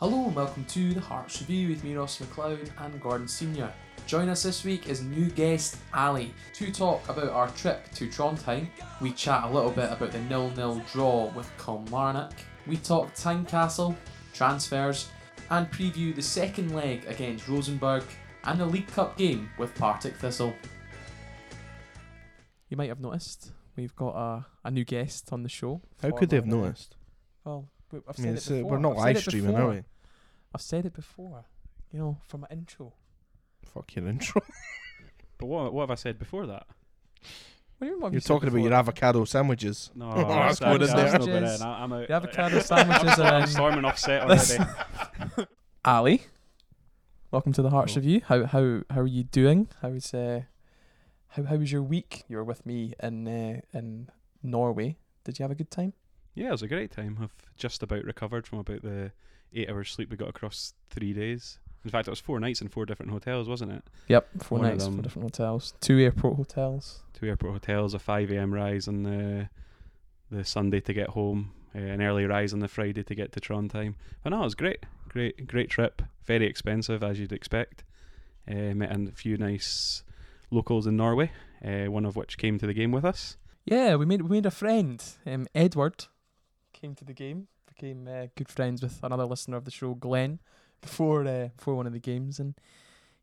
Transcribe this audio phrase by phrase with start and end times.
[0.00, 3.74] Hello and welcome to the Hearts Review with me, Ross McLeod and Gordon Senior.
[4.06, 8.68] Join us this week is new guest Ali to talk about our trip to Trondheim.
[9.00, 12.34] We chat a little bit about the nil-nil draw with Kilmarnock.
[12.68, 13.96] We talk Tynecastle,
[14.32, 15.08] transfers,
[15.50, 18.04] and preview the second leg against Rosenborg
[18.44, 20.54] and the League Cup game with Partick Thistle.
[22.68, 25.82] You might have noticed we've got a, a new guest on the show.
[26.00, 26.94] How could they have noticed?
[27.44, 28.70] Well, we- I've I mean, said it's, it uh, before.
[28.70, 29.62] we're not I've said live it streaming, before.
[29.70, 29.82] are we?
[30.54, 31.44] I've said it before.
[31.92, 32.92] You know, from my intro.
[33.64, 34.42] Fuck your intro.
[35.38, 36.66] But what what have I said before that?
[37.78, 39.90] What do you mean, what You're you talking about your avocado sandwiches.
[39.94, 41.12] No, Oh, that's, that's good that's, in that's there.
[41.12, 41.60] not good Sandwiches.
[41.60, 41.66] in.
[41.68, 42.08] I- I'm out.
[42.08, 45.48] The avocado sandwiches are I'm storming off set This- already.
[45.84, 46.22] Ali,
[47.30, 48.04] welcome to the Hearts Hello.
[48.04, 48.20] Review.
[48.26, 49.68] How how how are you doing?
[49.80, 50.42] How's uh,
[51.28, 52.24] how how was your week?
[52.28, 54.08] You were with me in uh, in
[54.42, 54.96] Norway.
[55.22, 55.92] Did you have a good time?
[56.38, 57.18] Yeah, it was a great time.
[57.20, 59.10] I've just about recovered from about the
[59.52, 61.58] eight hours sleep we got across three days.
[61.84, 63.82] In fact, it was four nights in four different hotels, wasn't it?
[64.08, 67.02] Yep, four One nights, four different hotels, two airport hotels.
[67.14, 68.54] Two airport hotels, a five a.m.
[68.54, 69.48] rise on the
[70.30, 73.40] the Sunday to get home, uh, an early rise on the Friday to get to
[73.40, 73.94] Trondheim.
[74.22, 76.02] But no, it was great, great, great trip.
[76.24, 77.84] Very expensive as you'd expect.
[78.48, 80.02] Uh, met a few nice
[80.50, 81.30] locals in Norway,
[81.64, 83.36] uh, one of which came to the game with us.
[83.64, 85.02] Yeah, we made we made a friend.
[85.26, 86.06] Um, Edward
[86.80, 90.38] came to the game, became uh, good friends with another listener of the show, Glenn,
[90.80, 92.54] before uh, before one of the games, and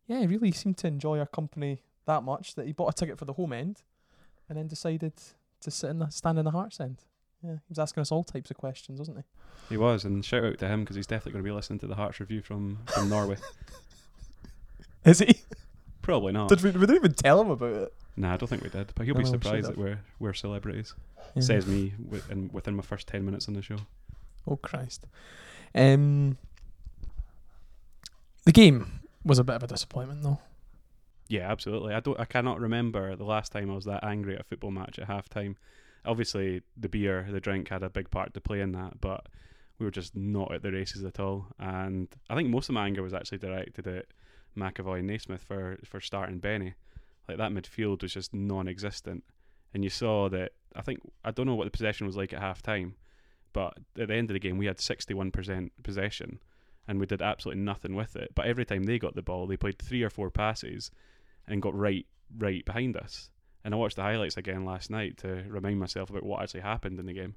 [0.08, 3.18] yeah, he really seemed to enjoy our company that much that he bought a ticket
[3.18, 3.82] for the home end,
[4.48, 5.14] and then decided
[5.62, 7.04] to sit in the stand in the Hearts end.
[7.44, 9.24] Yeah, he was asking us all types of questions, wasn't he?
[9.70, 11.88] He was, and shout out to him because he's definitely going to be listening to
[11.88, 13.38] the Hearts review from, from Norway.
[15.06, 15.42] Is he?
[16.02, 16.50] Probably not.
[16.50, 16.72] Did we?
[16.72, 17.94] We didn't even tell him about it.
[18.18, 18.92] Nah, I don't think we did.
[18.96, 19.76] But he'll be No, we should surprised have.
[19.76, 20.94] that we're we're celebrities.
[21.36, 21.42] Yeah.
[21.42, 23.78] Says me within within my first ten minutes on the show.
[24.48, 25.06] Oh Christ.
[25.74, 26.38] Um,
[28.46, 30.40] the game was a bit of a disappointment, though.
[31.28, 31.94] Yeah, absolutely.
[31.94, 32.20] I don't.
[32.20, 35.08] I cannot remember the last time I was that angry at a football match at
[35.08, 35.58] half time.
[36.06, 39.26] Obviously, the beer, the drink had a big part to play in that, but
[39.80, 41.48] we were just not at the races at all.
[41.60, 44.06] And I think most of my anger was actually directed at
[44.56, 46.76] McAvoy and Naismith for for starting Beni.
[47.28, 49.24] Like that midfield was just non-existent,
[49.74, 50.52] and you saw that.
[50.76, 52.96] I think I don't know what the possession was like at half time,
[53.54, 56.40] but at the end of the game we had sixty-one percent possession,
[56.88, 58.32] and we did absolutely nothing with it.
[58.36, 60.92] But every time they got the ball, they played three or four passes,
[61.48, 62.06] and got right
[62.38, 63.30] right behind us.
[63.64, 67.00] And I watched the highlights again last night to remind myself about what actually happened
[67.00, 67.36] in the game.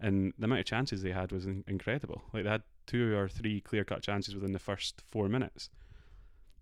[0.00, 2.22] And the amount of chances they had was in- incredible.
[2.32, 5.70] Like they had two or three clear cut chances within the first four minutes.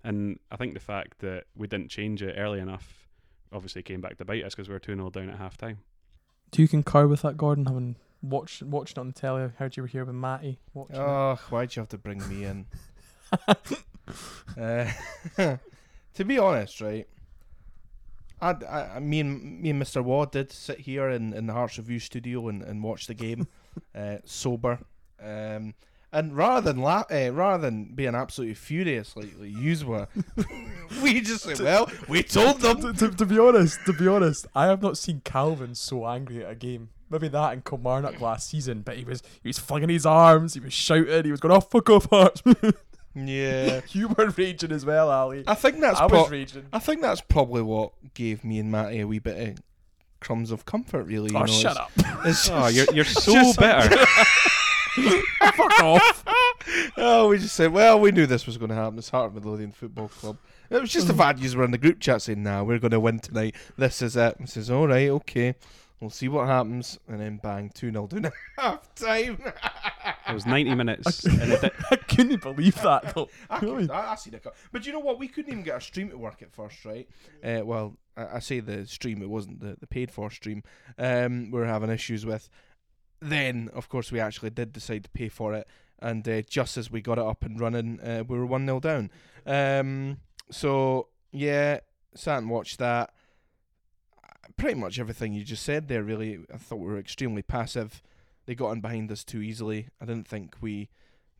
[0.02, 3.08] And I think the fact that we didn't change it early enough
[3.52, 5.78] obviously came back to bite us because we were 2 0 down at half time.
[6.50, 7.66] Do you concur with that, Gordon?
[7.66, 10.96] Having watched watched it on the telly, I heard you were here with Matty watching.
[10.96, 11.00] it.
[11.00, 12.66] Oh, why'd you have to bring me in?
[14.58, 14.90] uh,
[16.14, 17.06] to be honest, right,
[18.40, 20.02] I, I, I- me and me and Mr.
[20.02, 23.46] Ward did sit here in, in the Hearts Review studio and, and watch the game,
[23.94, 24.78] uh, sober,
[25.22, 25.74] um,
[26.12, 30.09] and rather than la- uh, rather than being absolutely furious like, like yous were,
[31.03, 34.47] we just said, "Well, we told them." to, to, to be honest, to be honest,
[34.54, 36.91] I have not seen Calvin so angry at a game.
[37.10, 40.60] Maybe that in Kilmarnock last season, but he was he was flinging his arms, he
[40.60, 42.42] was shouting, he was going, "Oh fuck off, Hearts!"
[43.12, 45.42] Yeah, you were raging as well, Ali.
[45.48, 46.66] I think that's I pro- was raging.
[46.72, 49.59] I think that's probably what gave me and Matty a wee bit of
[50.21, 51.03] crumbs of comfort.
[51.03, 52.27] Really, you Oh, know, shut it's- up!
[52.27, 53.88] It's Oh, you're, you're so just- bitter.
[55.38, 56.24] fuck off!
[56.96, 58.98] oh, we just said, well, we knew this was going to happen.
[58.98, 60.36] It's Heart of Midlothian Football Club.
[60.70, 62.92] It was just the fact you were in the group chat saying, "Nah, we're going
[62.92, 63.54] to win tonight.
[63.76, 65.56] This is it." I says, "All right, okay,
[66.00, 69.42] we'll see what happens." And then bang, two 0 down at half time.
[70.28, 71.24] It was 90 minutes.
[71.24, 73.28] and it di- I couldn't believe that though.
[73.48, 73.86] I, Really?
[73.88, 74.44] could, I, I seen it.
[74.44, 75.18] co- But you know what?
[75.18, 77.08] We couldn't even get our stream to work at first, right?
[77.42, 79.22] Uh, well, I, I say the stream.
[79.22, 80.62] It wasn't the, the paid for stream.
[80.98, 82.48] Um, we were having issues with.
[83.20, 86.91] Then, of course, we actually did decide to pay for it, and uh, just as
[86.91, 89.10] we got it up and running, uh, we were one 0 down.
[89.47, 90.18] Um,
[90.50, 91.80] so yeah,
[92.15, 93.12] sat and watched that.
[94.56, 96.03] Pretty much everything you just said there.
[96.03, 98.03] Really, I thought we were extremely passive.
[98.47, 99.89] They got in behind us too easily.
[100.00, 100.89] I didn't think we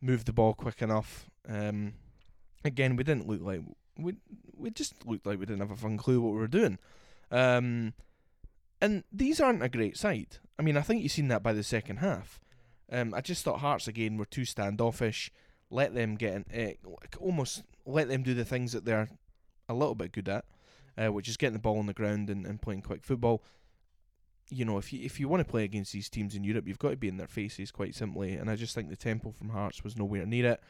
[0.01, 1.29] moved the ball quick enough.
[1.47, 1.93] Um,
[2.63, 3.61] again, we didn't look like
[3.97, 4.15] we
[4.55, 6.77] we just looked like we didn't have a fun clue what we were doing.
[7.31, 7.93] Um,
[8.81, 10.37] and these aren't a great side.
[10.57, 12.39] I mean, I think you've seen that by the second half.
[12.91, 15.31] Um, I just thought Hearts again were too standoffish.
[15.69, 19.09] Let them get in, uh, almost let them do the things that they're
[19.69, 20.45] a little bit good at,
[20.97, 23.43] uh, which is getting the ball on the ground and, and playing quick football.
[24.51, 26.77] you know, if you if you want to play against these teams in Europe, you've
[26.77, 28.33] got to be in their faces quite simply.
[28.33, 30.61] And I just think the tempo from Hearts was nowhere near it.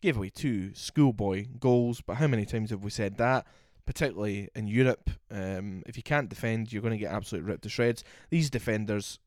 [0.00, 3.46] Gave away two schoolboy goals, but how many times have we said that?
[3.86, 7.68] Particularly in Europe, um, if you can't defend, you're going to get absolutely ripped to
[7.68, 8.02] shreds.
[8.30, 9.18] These defenders,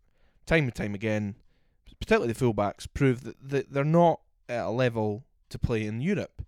[0.48, 1.36] time and time again,
[2.00, 4.20] particularly the fullbacks, prove that, that they're not
[4.50, 6.44] at a level to play in Europe.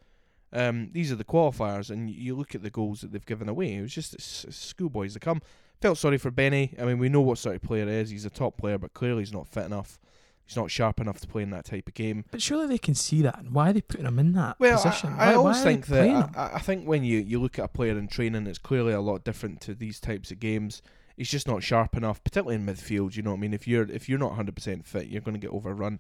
[0.52, 3.76] Um, these are the qualifiers, and you look at the goals that they've given away.
[3.76, 4.20] It was just
[4.52, 5.42] schoolboys to come.
[5.80, 6.74] Felt sorry for Beni.
[6.80, 8.10] I mean, we know what sort of player he is.
[8.10, 10.00] He's a top player, but clearly he's not fit enough.
[10.50, 12.26] He's not sharp enough to play in that type of game.
[12.32, 13.38] But surely they can see that.
[13.38, 15.14] And why are they putting him in that Well, position?
[15.14, 16.32] I, I why, always why think are they playing him?
[16.34, 18.92] that I, I think when you, you look at a player in training, it's clearly
[18.92, 20.82] a lot different to these types of games.
[21.16, 23.16] He's just not sharp enough, particularly in midfield.
[23.16, 23.54] You know what I mean?
[23.54, 26.00] If you're if you're not hundred percent fit, you're going to get overrun,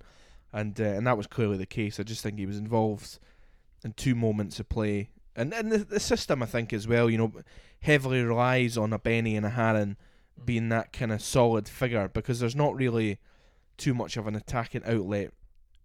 [0.51, 1.99] and uh, and that was clearly the case.
[1.99, 3.19] I just think he was involved
[3.85, 7.07] in two moments of play, and and the, the system I think as well.
[7.07, 7.33] You know,
[7.81, 9.95] heavily relies on a Beni and a Haring
[10.43, 13.19] being that kind of solid figure because there's not really
[13.79, 15.31] too much of an attacking outlet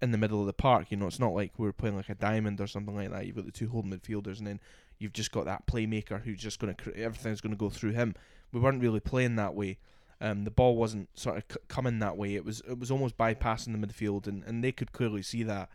[0.03, 0.91] in the middle of the park.
[0.91, 3.27] You know, it's not like we're playing like a diamond or something like that.
[3.27, 4.61] You've got the two holding midfielders, and then
[4.99, 8.15] you've just got that playmaker who's just going to everything's going to go through him.
[8.53, 9.79] We weren't really playing that way.
[10.21, 12.35] Um, the ball wasn't sort of c- coming that way.
[12.35, 15.69] It was it was almost bypassing the midfield, and, and they could clearly see that.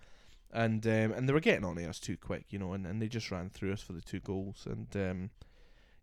[0.51, 3.01] And um, and they were getting on to us too quick, you know, and, and
[3.01, 4.65] they just ran through us for the two goals.
[4.65, 5.29] And um,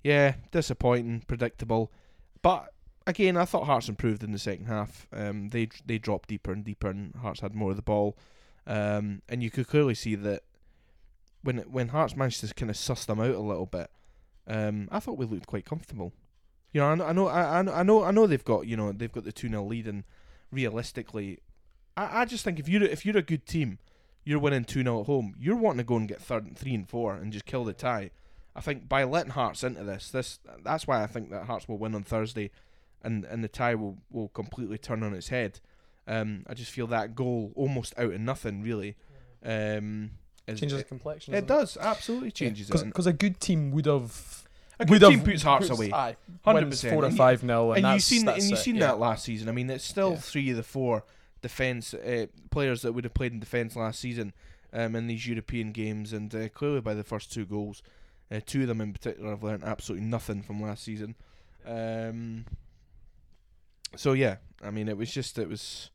[0.04, 1.90] yeah, disappointing, predictable.
[2.42, 2.72] But
[3.06, 5.06] again, I thought Hearts improved in the second half.
[5.12, 8.16] Um, they they dropped deeper and deeper, and Hearts had more of the ball.
[8.66, 10.42] Um, and you could clearly see that
[11.42, 13.90] when when Hearts managed to kind of suss them out a little bit,
[14.46, 16.12] um, I thought we looked quite comfortable.
[16.72, 18.92] You know, I know, I know, I, I know, I know they've got you know
[18.92, 20.04] they've got the two 0 lead, and
[20.50, 21.38] realistically,
[21.96, 23.78] I, I just think if you're if you're a good team,
[24.24, 25.34] you're winning two 0 at home.
[25.38, 27.72] You're wanting to go and get third, and three and four, and just kill the
[27.72, 28.10] tie.
[28.54, 31.78] I think by letting Hearts into this, this that's why I think that Hearts will
[31.78, 32.50] win on Thursday,
[33.02, 35.60] and and the tie will will completely turn on its head.
[36.08, 38.96] Um, I just feel that goal almost out of nothing really.
[39.44, 40.10] Um,
[40.46, 41.34] is, changes the it, complexion.
[41.34, 42.84] it does absolutely changes it.
[42.84, 44.44] Because a good team would have
[44.78, 45.92] A good team puts Hearts puts- away.
[45.92, 46.94] Aye, Hundred percent.
[46.94, 48.86] four or five nil, and, and you've seen that's and you've it, seen yeah.
[48.88, 49.48] that last season.
[49.48, 50.16] I mean, it's still Yeah.
[50.18, 51.04] three of the four
[51.42, 54.32] defense uh, players that would have played in defense last season
[54.72, 57.82] um, in these European games, and uh, clearly by the first two goals,
[58.30, 61.14] uh, two of them in particular have learned absolutely nothing from last season.
[61.66, 62.44] Um,
[63.96, 65.90] so yeah, I mean, it was just it was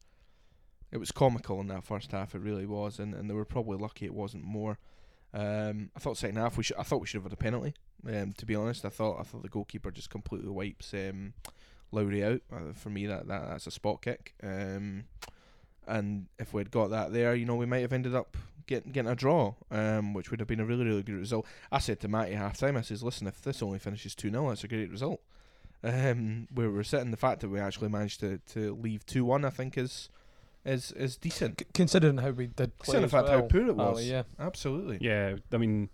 [0.92, 2.36] it was comical in that first half.
[2.36, 4.78] It really was, and, and they were probably lucky it wasn't more.
[5.34, 7.74] Um, I thought second half we should I thought we should have had a penalty.
[8.08, 11.34] Um, to be honest, I thought I thought the goalkeeper just completely wipes um,
[11.92, 12.42] Lowry out.
[12.52, 14.34] Uh, for me, that, that that's a spot kick.
[14.44, 15.06] Um,
[15.88, 18.38] and if we'd got that there, you know, we might have ended up
[18.68, 21.46] getting getting a draw, um, which would have been a really really good result.
[21.72, 24.50] I said to Matty half time, I says, listen, if this only finishes two 0
[24.50, 25.22] that's a great result.
[25.84, 29.44] Um, where we're sitting, the fact that we actually managed to, to leave two one,
[29.46, 30.10] I think is
[30.64, 31.60] is is decent.
[31.62, 33.94] C- considering how we did play Considering as the fact well, how poor it Ali,
[33.94, 34.08] was.
[34.08, 34.24] yeah.
[34.40, 35.00] Absolutely.
[35.02, 35.90] Yeah, I mean,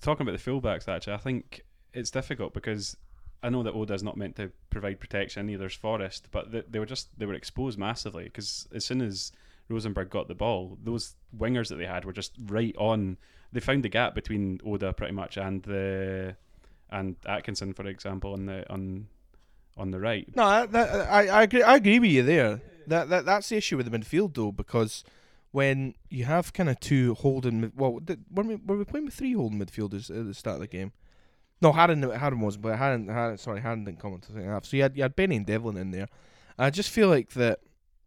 [0.00, 1.62] talking about the fullbacks, actually, I think
[1.94, 2.96] it's difficult because
[3.42, 6.86] I know that Oda's not meant to provide protection, neither's Forrest, but they, they were
[6.86, 9.30] just they were exposed massively because as soon as
[9.68, 13.16] Rosenborg got the ball, those wingers that they had were just right on.
[13.52, 16.36] They found the gap between Oda pretty much and the
[16.92, 19.08] and Atkinson, for example, on the on
[19.76, 20.28] on the right.
[20.36, 21.62] No, I, that, I I agree.
[21.62, 22.60] I agree with you there.
[22.86, 25.02] That that that's the issue with the midfield though, because
[25.50, 29.14] when you have kind of two holding, well, did, were we were we playing with
[29.14, 30.92] three holding midfielders at the start of the game?
[31.60, 34.64] No, Harden Harden was, but Harden, Harden sorry, Harden didn't come into the half.
[34.66, 36.08] So you had you had Beni and Devlin in there.
[36.58, 37.60] I just feel like that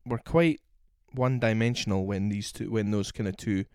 [0.06, 0.62] we're quite
[1.13, 3.65] one dimensional when these two when those kind of two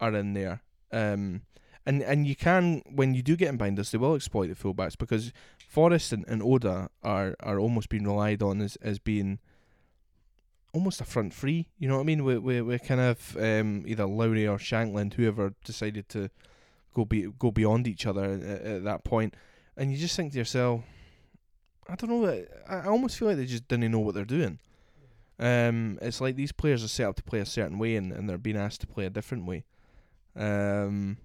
[0.00, 0.62] are in there.
[0.90, 1.42] Um,
[1.84, 4.96] and and you can when you do get in binders, they will exploit the fullbacks
[4.96, 5.32] because
[5.68, 9.38] Forrest and, and Oda are are almost being relied on as, as being
[10.72, 11.68] almost a front three.
[11.78, 12.24] You know what I mean?
[12.24, 16.30] We we we kind of um, either Lowry or Shankland, whoever decided to
[16.94, 19.34] go be go beyond each other at, at that point.
[19.76, 20.82] and you just think to yourself,
[21.88, 22.44] I don't know.
[22.68, 24.58] I, I almost feel like they just didn't know what they're doing.
[25.38, 28.28] Um, it's like these players are set up to play a certain way, and, and
[28.28, 29.64] they're being asked to play a different way.
[30.36, 31.16] Um,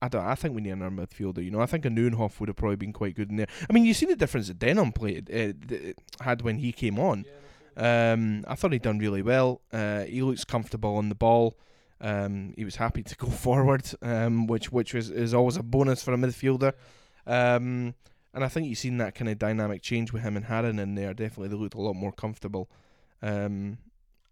[0.00, 0.24] I don't.
[0.24, 1.44] I think we need another midfielder.
[1.44, 3.48] You know, I think a Nieuwenhof would have probably been quite good in there.
[3.68, 7.24] I mean, you see the difference that Denholm played uh, had when he came on.
[7.76, 9.60] Um, I thought he'd done really well.
[9.72, 11.58] Uh, he looks comfortable on the ball.
[12.00, 16.02] Um, he was happy to go forward, um, which which was is always a bonus
[16.02, 16.72] for a midfielder.
[17.26, 17.94] Um,
[18.34, 20.94] and I think you've seen that kind of dynamic change with him and Haring in
[20.94, 21.14] there.
[21.14, 22.70] Definitely, they looked a lot more comfortable.
[23.20, 23.78] Um,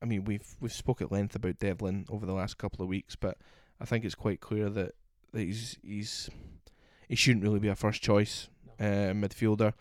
[0.00, 3.16] I mean, we've we've spoke at length about Devlin over the last couple of weeks,
[3.16, 3.38] but
[3.80, 4.94] I think it's quite clear that
[5.38, 6.30] he's he's
[7.08, 8.48] he shouldn't really be a first choice
[8.80, 9.72] uh, midfielder.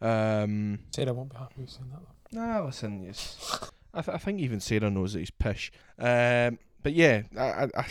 [0.00, 2.00] Um, Sarah won't be happy with saying that.
[2.32, 2.40] Though.
[2.40, 3.70] Nah, listen, yes.
[3.94, 5.70] I, th- I think even Sarah knows that he's pish.
[5.98, 7.86] Um, but yeah, I, I,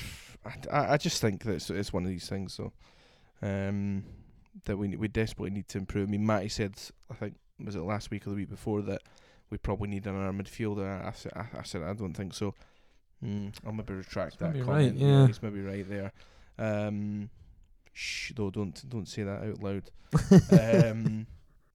[0.71, 2.53] I, I, just think that it's, it's one of these things.
[2.53, 2.73] So,
[3.41, 4.03] um,
[4.65, 6.09] that we we desperately need to improve.
[6.09, 6.73] I mean, Matty said,
[7.09, 9.01] I think was it last week or the week before that
[9.49, 11.05] we probably need another midfielder.
[11.05, 12.55] I, said, I, I said I don't think so.
[13.23, 14.93] Mm, I'll maybe retract that maybe comment.
[14.93, 15.27] right, yeah.
[15.27, 16.11] he's maybe right there.
[16.61, 17.29] Um,
[17.91, 19.89] shh, though don't don't say that out loud.
[20.91, 21.25] um,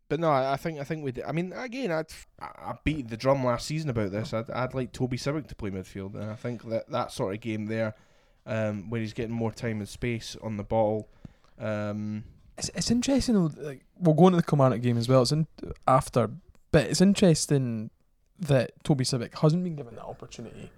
[0.08, 1.12] but no, I I think I think we.
[1.24, 2.06] I mean, again, I'd
[2.40, 4.32] I beat the drum last season about this.
[4.32, 7.40] I'd I'd like Toby Sibbick to play midfield, and I think that that sort of
[7.40, 7.94] game there,
[8.46, 11.08] um, where he's getting more time and space on the ball,
[11.58, 12.22] um,
[12.56, 13.34] It's, it's interesting.
[13.34, 15.22] Though, like we'll go into the Kilmarnock game as well.
[15.22, 15.48] It's in,
[15.88, 16.30] after,
[16.70, 17.90] but it's interesting
[18.38, 20.70] that Toby Sibbick hasn't been given that opportunity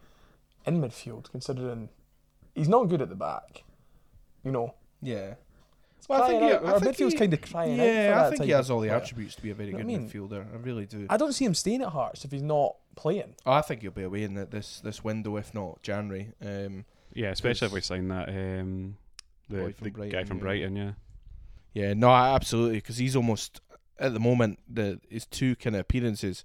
[0.65, 1.91] in midfield, considering
[2.55, 3.65] he's not good at the back.
[4.45, 5.35] You know, yeah.
[6.09, 6.65] Well, I think crying he- out.
[6.65, 7.85] I Our think midfield's he- kind of crying out.
[7.87, 8.97] Yeah, for I that think he has all the player.
[9.01, 10.09] attributes to be a very good I mean?
[10.09, 10.47] midfielder.
[10.55, 11.07] I really do.
[11.11, 13.35] I don't see him staying at Hearts if he's not playing.
[13.45, 16.33] Oh, I think he'll be away in the, this this window, if not January.
[16.45, 18.97] Um, Yeah, especially if we sign that um,
[19.49, 20.43] the, Boy from the Brighton, guy from yeah.
[20.43, 20.77] Brighton.
[20.77, 20.93] Yeah,
[21.75, 23.61] yeah, no, absolutely, because he's almost
[23.99, 26.45] at the moment the his two kind of appearances,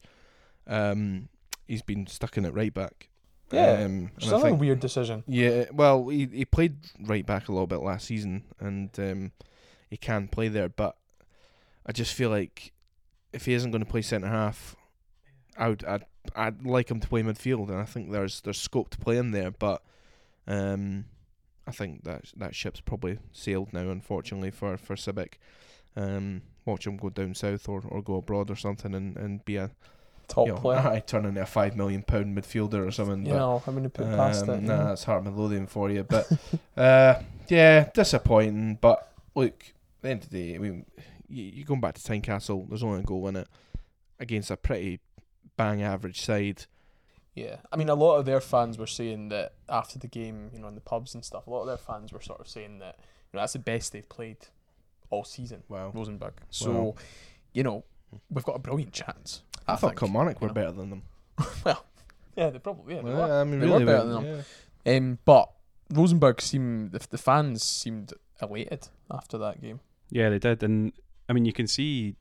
[0.68, 1.30] um,
[1.68, 3.10] he's been stuck in at right back.
[3.54, 5.24] Yeah, um, It's another think- weird decision.
[5.28, 9.32] Yeah, well, he he played right back a little bit last season, and um,
[9.90, 10.70] he can play there.
[10.70, 10.96] But
[11.86, 12.72] I just feel like
[13.32, 14.76] if he isn't going to play centre half,
[15.58, 16.06] I would I'd
[16.36, 19.32] I'd like him to play midfield, and I think there's there's scope to play in
[19.32, 19.52] there.
[19.52, 19.82] But
[20.48, 21.06] um,
[21.68, 25.34] I think that that ship's probably sailed now, unfortunately for for Sibbick.
[25.96, 29.58] Um, watch him go down south or, or go abroad or something, and, and be
[29.58, 29.70] a
[30.34, 30.80] Top you know, player.
[30.80, 33.24] I turn into a five million pound midfielder or something.
[33.26, 34.64] You but know, I'm going to put past um, it.
[34.64, 36.04] Nah, that's Heart Midlothian for you.
[36.04, 36.28] But
[36.78, 38.80] uh, yeah, disappointing.
[38.82, 40.86] But look, at the end of the day, I mean,
[41.28, 42.68] you, you're going back to Tynecastle.
[42.68, 43.48] There's only a goal in it
[44.20, 45.00] against a pretty
[45.56, 46.66] bang average side.
[47.36, 50.60] Yeah, I mean, a lot of their fans were saying that after the game, you
[50.60, 52.80] know, in the pubs and stuff, a lot of their fans were sort of saying
[52.80, 54.38] that you know that's the best they've played
[55.10, 55.92] all season, Wow.
[55.94, 56.34] Rosenborg.
[56.50, 56.96] So, Wow.
[57.54, 57.84] you know,
[58.32, 59.44] we've got a brilliant chance.
[59.68, 60.54] I, thought think, Kilmarnock were know.
[60.54, 61.04] better than them.
[61.66, 61.86] Well,
[62.36, 63.42] yeah, they probably yeah, they Well, were.
[63.42, 64.44] I mean, They were better were, than them.
[64.86, 64.96] yeah.
[64.96, 65.50] Um, but
[65.92, 69.80] Rosenborg seemed the, the fans seemed elated after that game.
[70.10, 70.92] yeah, they did, and
[71.30, 72.16] I mean, you can see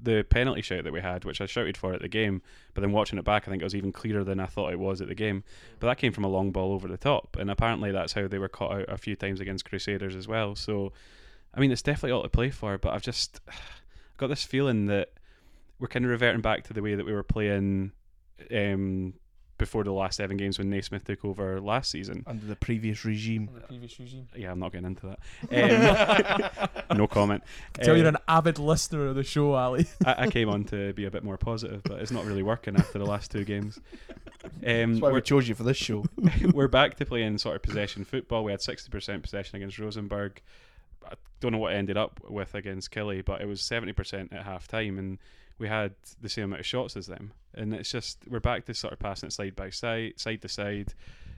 [0.00, 2.42] the penalty shout that we had, which I shouted for at the game,
[2.74, 4.78] but then watching it back, I think it was even clearer than I thought it
[4.78, 5.42] was at the game.
[5.80, 8.38] But that came from a long ball over the top, and apparently that's how they
[8.38, 10.54] were caught out a few times against Crusaders as well.
[10.54, 10.92] So,
[11.54, 13.40] I mean, it's definitely all to play for, but I've just
[14.18, 15.12] got this feeling that
[15.78, 17.92] we're kind of reverting back to the way that we were playing
[18.50, 19.14] um,
[19.58, 22.22] before the last seven games when Naismith took over last season.
[22.26, 23.48] Under the previous regime.
[23.54, 24.28] The previous regime.
[24.36, 26.50] Yeah, I'm not getting into that.
[26.90, 27.42] Um, no comment.
[27.78, 29.86] I tell Um, you're an avid listener of the show, Ali.
[30.04, 32.76] I, I came on to be a bit more positive, but it's not really working
[32.76, 33.78] after the last two games.
[34.44, 34.50] Um,
[34.92, 36.04] That's why we we're, chose you for this show.
[36.52, 38.44] we're back to playing sort of possession football.
[38.44, 40.40] We had 60% possession against Rosenborg.
[41.04, 44.44] I don't know what it ended up with against Killie, but it was 70% at
[44.44, 45.18] half time, and
[45.58, 47.32] we had the same amount of shots as them.
[47.54, 50.48] And it's just, we're back to sort of passing it side by side, side to
[50.48, 50.92] side,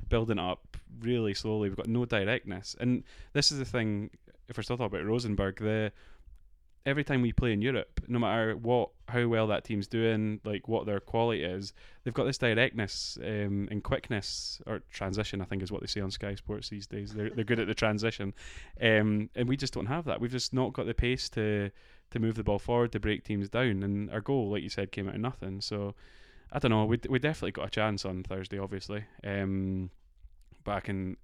[0.09, 1.69] building up really slowly.
[1.69, 2.77] We've got no directness.
[2.81, 4.11] And this is the thing,
[4.49, 5.93] if we're still talking about Rosenborg, the
[6.87, 10.69] every time we play in Europe, no matter what how well that team's doing, like
[10.69, 11.73] what their quality is,
[12.03, 15.41] they've got this directness um, and quickness or transition.
[15.41, 17.13] I think is what they say on Sky Sports these days.
[17.13, 18.35] They're they're good at the transition,
[18.81, 20.21] um, and we just don't have that.
[20.21, 21.71] We've just not got the pace to
[22.11, 23.83] to move the ball forward to break teams down.
[23.83, 25.61] And our goal, like you said, came out of nothing.
[25.61, 25.95] So
[26.53, 26.85] I don't know.
[26.85, 29.05] We we definitely got a chance on Thursday, obviously.
[29.25, 29.91] Um,
[30.65, 31.17] but I can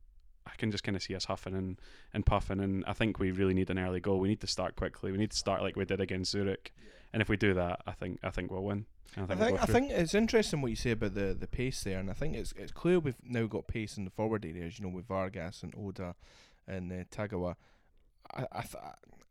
[0.46, 1.80] I can just kind of see us huffing and,
[2.12, 4.18] and puffing, and I think we really need an early goal.
[4.18, 5.10] We need to start quickly.
[5.10, 6.74] We need to start like we did against Zurich,
[7.12, 8.86] and if we do that, I think I think we'll win.
[9.16, 11.46] And I we'll think go I think it's interesting what you say about the, the
[11.46, 14.44] pace there, and I think it's it's clear we've now got pace in the forward
[14.44, 14.78] areas.
[14.78, 16.14] You know, with Vargas and Oda
[16.68, 17.56] and uh, Tagawa.
[18.34, 18.84] I I, th-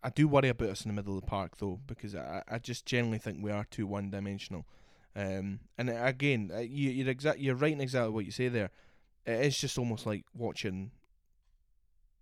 [0.04, 2.60] I do worry about us in the middle of the park though, because I I
[2.60, 4.66] just generally think we are too one dimensional.
[5.16, 8.72] Um, and again, uh, you, you're exact you're right in exactly what you say there.
[9.26, 10.92] It is just almost like watching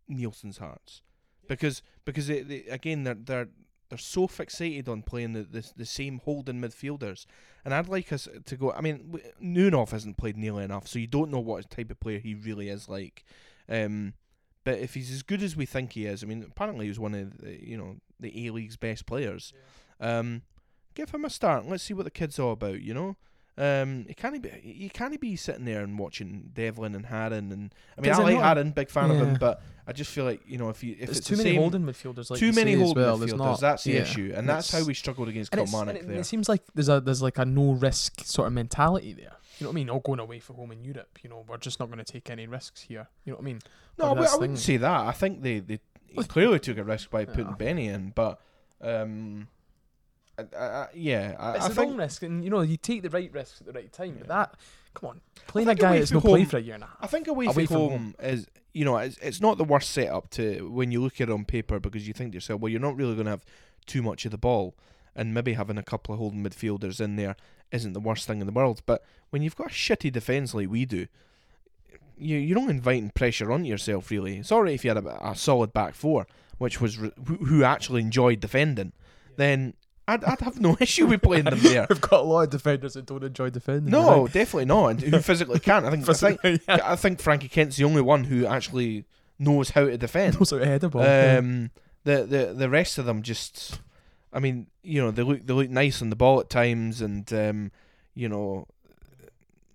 [0.09, 1.01] Neilson's Hearts,
[1.47, 3.47] because because it, they, again they're they're
[3.89, 7.25] they're so fixated on playing the, the the same holding midfielders,
[7.65, 8.71] and I'd like us to go.
[8.71, 12.19] I mean, Nieuwenhof hasn't played nearly enough, so you don't know what type of player
[12.19, 13.23] he really is like.
[13.67, 14.13] Um,
[14.63, 16.99] but if he's as good as we think he is, I mean, apparently he was
[16.99, 19.53] one of the, you know the A League's best players.
[19.99, 20.41] Um,
[20.95, 21.61] give him a start.
[21.63, 22.81] and Let's see what the kid's all about.
[22.81, 23.15] You know,
[23.57, 24.49] Um, he can't be.
[24.63, 28.23] You can't be sitting there and watching Devlin and Haring and I mean Does I
[28.23, 30.83] like not- Haring, big fan of him, but I just feel like you know if
[30.83, 32.29] you if There's it's too the many same, holding midfielders.
[32.29, 33.17] Like too you many say as holding well.
[33.17, 34.01] There's midfielders, not- that's the yeah.
[34.01, 36.19] issue, and that's how we struggled against and Kilmarnock it, there.
[36.19, 39.33] it seems like there's a there's like a no risk sort of mentality there.
[39.61, 39.89] You know what I mean?
[39.91, 41.19] All going away for home in Europe.
[41.23, 43.07] You know, we're just not going to take any risks here.
[43.23, 43.59] You know what I mean?
[43.99, 45.01] No, Or I, wouldn't say that.
[45.01, 47.55] I think they, they he clearly took a risk by putting Yeah.
[47.57, 48.41] Beni in, but
[48.81, 49.47] um,
[50.37, 53.03] I, I, yeah, I, it's I the think wrong risk, and you know you take
[53.03, 54.15] the right risks at the right time.
[54.17, 54.55] But that,
[54.95, 56.97] come on, playing a guy that's from no play for a year and a half.
[56.99, 59.91] I think away, Away from, from home, is you know it's it's not the worst
[59.91, 62.71] setup to when you look at it on paper because you think to yourself, well,
[62.71, 63.45] you're not really going to have
[63.85, 64.75] too much of the ball,
[65.15, 67.35] and maybe having a couple of holding midfielders in there
[67.71, 68.81] isn't the worst thing in the world.
[68.85, 71.07] But when you've got a shitty defence like we do,
[72.17, 74.37] you you're not inviting pressure on yourself really.
[74.37, 76.27] It's alright if you had a, a solid back four,
[76.57, 78.93] which was re- who, actually enjoyed defending,
[79.37, 79.73] then.
[80.07, 81.85] I'd, I'd have no issue with playing them there.
[81.89, 83.91] We've got a lot of defenders that don't enjoy defending.
[83.91, 84.87] No, definitely not.
[84.87, 85.85] And who physically can't.
[85.85, 86.79] I think, I think yeah.
[86.83, 89.05] I think Frankie Kent's the only one who actually
[89.39, 90.37] knows how to defend.
[90.39, 91.03] knows how to head a ball.
[91.03, 91.37] yeah.
[91.37, 91.69] Um,
[92.03, 93.79] the the the rest of them just,
[94.33, 97.31] I mean, you know, they look they look nice on the ball at times, and
[97.33, 97.71] um,
[98.13, 98.67] you know,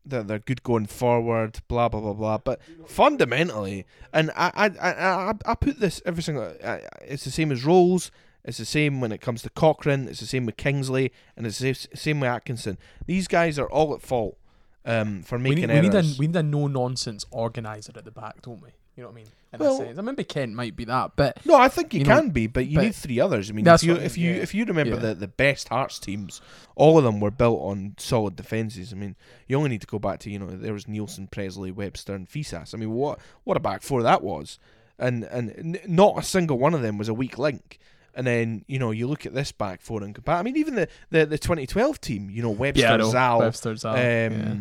[0.05, 1.61] they're they're good going forward.
[1.69, 2.39] Blah blah blah blah.
[2.39, 6.55] But fundamentally, and I I I I, put this every single.
[7.03, 8.11] It's the same as Rowles.
[8.45, 10.07] It's the same when it comes to Cochrane.
[10.09, 12.79] It's the same with Kingsley, and it's the same with Atkinson.
[13.07, 14.39] These guys are all at fault
[14.87, 16.19] um, for we making need, we need a errors.
[16.19, 18.71] we need a no nonsense organizer at the back, don't we?
[18.97, 19.27] You know what I mean?
[19.53, 22.07] In Well- I mean, maybe Kent might be that, but No, I think you, You
[22.07, 23.51] know, can be, but you but need three others.
[23.51, 24.37] I mean, if you if you yeah.
[24.43, 25.01] if you remember Yeah.
[25.01, 26.41] the the best Hearts teams,
[26.77, 28.93] all of them were built on solid defenses.
[28.93, 29.15] I mean,
[29.47, 32.27] you only need to go back to you know there was Neilson, Pressley, Webster, and
[32.29, 32.75] Fyssas.
[32.75, 34.59] I mean, what what a back four that was,
[34.99, 37.79] and and n- not a single one of them was a weak link.
[38.15, 40.37] And then you know you look at this back four and compare.
[40.37, 43.11] I mean, even the the, the 2012 team, you know Webster, yeah, know.
[43.11, 44.55] Zal, Webster, Zal, um, yeah.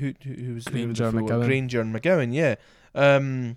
[0.00, 1.30] who, who who was who Grainger, was the forward?
[1.32, 1.44] McGowan.
[1.46, 2.34] Grainger and McGowan.
[2.34, 2.56] Yeah.
[2.96, 3.56] Um,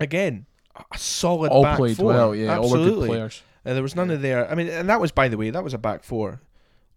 [0.00, 0.46] again,
[0.76, 2.06] a- a solid all back played four.
[2.06, 2.34] well.
[2.34, 3.08] Yeah, all were absolutely.
[3.08, 3.42] good players.
[3.66, 4.50] Uh, there was none of there.
[4.50, 6.40] I mean, and that was by the way, that was a back four,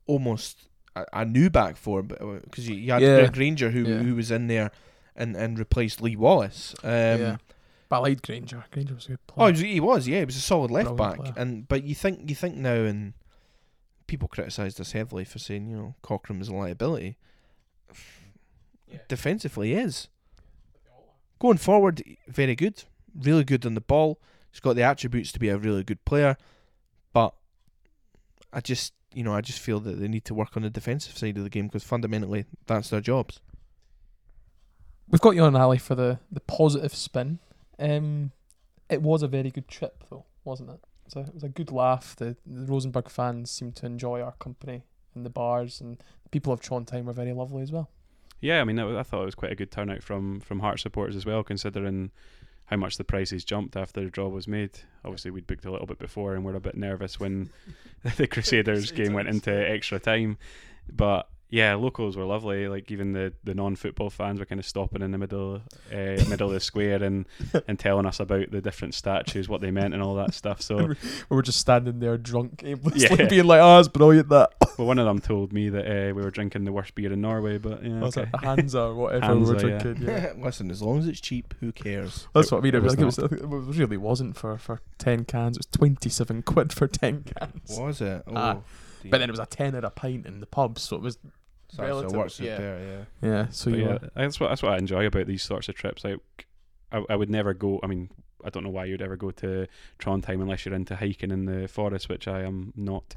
[0.06, 3.28] almost a, a new back four, because you, you had Yeah.
[3.28, 3.98] Grainger who Yeah.
[4.00, 4.72] who was in there
[5.16, 6.76] and and replaced Lee Wallace.
[6.84, 7.38] Um, yeah,
[7.90, 8.66] but I liked Grainger.
[8.72, 9.48] Grainger was a good Oh, player.
[9.48, 11.34] he was, he was, yeah, he was a solid left Brilliant back.
[11.34, 11.34] player.
[11.42, 13.14] And but you think you think now, and
[14.08, 17.18] people criticised us heavily for saying you know Cochrane was a liability.
[19.08, 20.08] Defensively, he is.
[21.40, 22.84] Going forward, very good,
[23.16, 24.20] really good on the ball.
[24.52, 26.38] He's got the attributes to be a really good player,
[27.14, 27.34] but
[28.52, 31.18] I just you know I just feel that they need to work on the defensive
[31.18, 33.40] side of the game because fundamentally that's their jobs.
[35.10, 37.40] We've got you on Ali for the the positive spin.
[37.80, 38.32] Um,
[38.90, 40.80] it was a very good trip though, wasn't it?
[41.06, 42.16] It was a, it was a good laugh.
[42.16, 44.84] The, the fans seemed to enjoy our company
[45.16, 47.90] in the bars, and the people of Trondheim were very lovely as well.
[48.40, 50.60] Yeah, I mean, that was, I thought it was quite a good turnout from from
[50.60, 52.12] Heart supporters as well, considering
[52.66, 54.72] how much the prices jumped after the draw was made.
[55.04, 57.50] Obviously, we'd booked a little bit before, and we're a bit nervous when
[58.18, 60.38] the Crusaders game went into extra time.
[60.92, 62.68] But yeah, locals were lovely.
[62.68, 65.96] Like even the, the non football fans were kind of stopping in the middle uh,
[66.30, 67.26] middle of the square and
[67.68, 70.62] and telling us about the different statues, what they meant, and all that stuff.
[70.62, 70.78] So
[71.30, 73.26] We were just standing there drunk, aimlessly, Yeah.
[73.30, 76.22] being like, "Oh, it's brilliant that." well, one of them told me that uh, we
[76.22, 78.30] were drinking the worst beer in Norway, but yeah, Was okay.
[78.34, 79.78] it Hansa or whatever we were Hansa, yeah.
[79.80, 80.08] drinking?
[80.08, 80.34] Yeah.
[80.38, 82.28] Listen, as long as it's cheap, who cares?
[82.34, 82.76] That's what I mean.
[82.76, 85.58] It, It was, was like, it, was, it really wasn't for, for 10 cans.
[85.58, 87.78] It was 27 quid for 10 cans.
[87.80, 88.22] Was it?
[88.28, 88.58] Oh, Ah,
[89.08, 89.12] dear.
[89.12, 91.18] But then it was a tenner a pint in the pub, so it was
[91.70, 92.58] So it relative, works yeah.
[92.58, 93.30] there, yeah.
[93.30, 93.48] yeah.
[93.50, 95.76] So But you yeah, were, that's what that's what I enjoy about these sorts of
[95.76, 96.04] trips.
[96.04, 96.20] Like,
[96.92, 97.80] I, I would never go.
[97.84, 98.10] I mean,
[98.44, 99.68] I don't know why you'd ever go to
[100.00, 103.16] Trondheim unless you're into hiking in the forest, which I am not.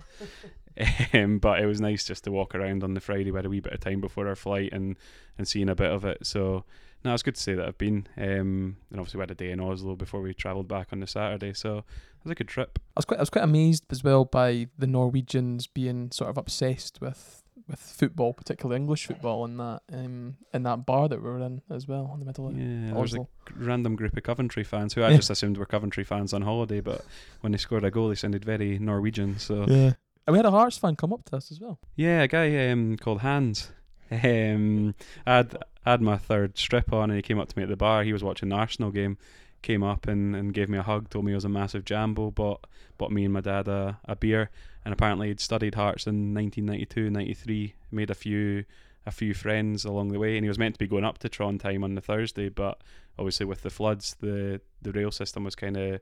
[1.14, 3.31] um, but it was nice just to walk around on the Friday.
[3.31, 4.96] We had a wee bit of time before our flight and
[5.38, 6.26] and seeing a bit of it.
[6.26, 6.64] So
[7.05, 8.07] no, it's good to say that I've been.
[8.16, 11.07] Um, and obviously we had a day in Oslo before we travelled back on the
[11.07, 11.55] Saturday.
[11.55, 11.85] So it
[12.25, 12.79] was a good trip.
[12.79, 16.37] I was quite I was quite amazed as well by the Norwegians being sort of
[16.39, 21.29] obsessed with with football, particularly English football, in that um, in that bar that we
[21.31, 23.29] were in as well in the middle of Yeah, there was a Oslo.
[23.57, 25.17] random group of Coventry fans who I Yeah.
[25.17, 27.05] just assumed were Coventry fans on holiday, but
[27.43, 29.39] when they scored a goal, they sounded very Norwegian.
[29.39, 29.93] So Yeah,
[30.27, 31.79] and we had a Hearts fan come up to us as well.
[31.97, 33.71] Yeah, a guy um, called Hans.
[34.13, 35.57] Um, I had,
[35.87, 38.03] I had my third strip on, and he came up to me at the bar.
[38.03, 39.17] He was watching the Arsenal game.
[39.62, 41.11] Came up and, and gave me a hug.
[41.11, 42.31] Told me it was a massive jambo.
[42.31, 42.66] Bought
[42.99, 44.51] bought me and my dad a, a beer.
[44.85, 47.75] And apparently he'd studied Hearts in 1992, 93.
[47.90, 48.64] Made a few
[49.07, 50.37] a few friends along the way.
[50.37, 52.81] And he was meant to be going up to Trondheim on the Thursday, but
[53.18, 56.01] obviously with the floods, the the rail system was kind of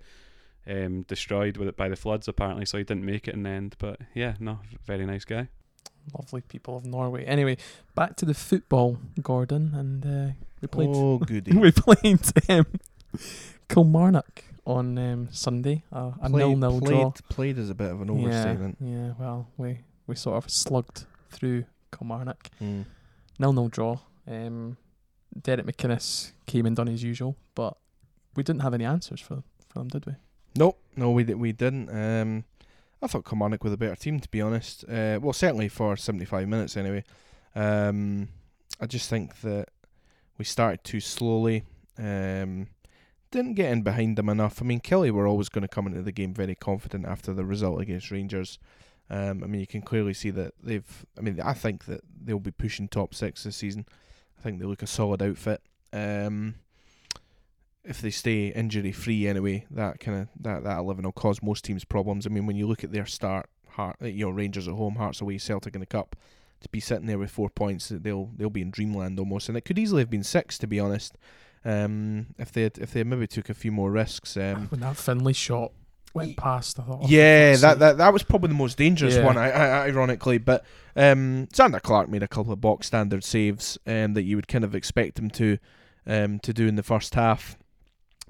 [0.69, 2.67] um, destroyed with it by the floods apparently.
[2.67, 3.77] So he didn't make it in the end.
[3.79, 5.49] But yeah, no, very nice guy.
[6.17, 7.25] Lovely people of Norway.
[7.25, 7.59] Anyway,
[7.95, 10.91] back to the football, Gordon, and uh, we played.
[10.93, 11.53] Oh, goody.
[11.57, 12.67] we played um,
[13.69, 15.85] Kilmarnock on um, Sunday.
[15.93, 17.11] Uh, a Played- nil-nil played, draw.
[17.29, 18.79] Played is a bit of an Yeah, overstatement.
[18.81, 19.13] yeah.
[19.19, 21.65] Well, we we sort of slugged through
[21.97, 22.49] Kilmarnock.
[22.61, 22.85] Mm.
[23.39, 23.99] Nil-nil draw.
[24.27, 24.77] Um,
[25.43, 27.77] Derek McInnes came and done his usual, but
[28.37, 30.15] we didn't have any answers for for them, did we?
[30.57, 31.89] Nope, no, we we didn't.
[31.91, 32.45] Um,
[33.03, 34.85] I thought Kilmarnock were the better team, to be honest.
[34.89, 37.05] Uh, well, certainly for seventy five minutes, anyway.
[37.55, 38.29] Um,
[38.81, 39.69] I just think that
[40.37, 41.65] we started too slowly.
[41.99, 42.69] Um,
[43.31, 44.61] didn't get in behind them enough.
[44.63, 47.45] I mean, Killie were always going to come into the game very confident after the
[47.45, 48.59] result against Rangers.
[49.11, 51.07] Um, I mean, you can clearly see that they've.
[51.17, 53.87] I mean, I think that they'll be pushing top six this season.
[54.39, 55.63] I think they look a solid outfit.
[55.93, 56.57] Um,
[57.85, 61.65] if they stay injury free anyway, that kind of that that eleven will cause most
[61.65, 62.27] teams problems.
[62.27, 65.21] I mean, when you look at their start, Heart, you know, Rangers at home, Hearts
[65.23, 66.15] away, Celtic in the cup,
[66.61, 69.65] to be sitting there with four points, they'll they'll be in dreamland almost, and it
[69.65, 71.17] could easily have been six to be honest.
[71.69, 74.37] Um, if they if they maybe took a few more risks.
[74.37, 75.73] Um, when that Finley shot
[76.15, 77.01] went past, I thought.
[77.03, 79.25] oh, yeah, that, that that was probably the most dangerous Yeah.
[79.27, 80.39] one, I, I, ironically.
[80.39, 80.65] But
[80.97, 84.65] um, Zander Clark made a couple of box standard saves um, that you would kind
[84.65, 85.59] of expect him to
[86.07, 87.59] um, to do in the first half.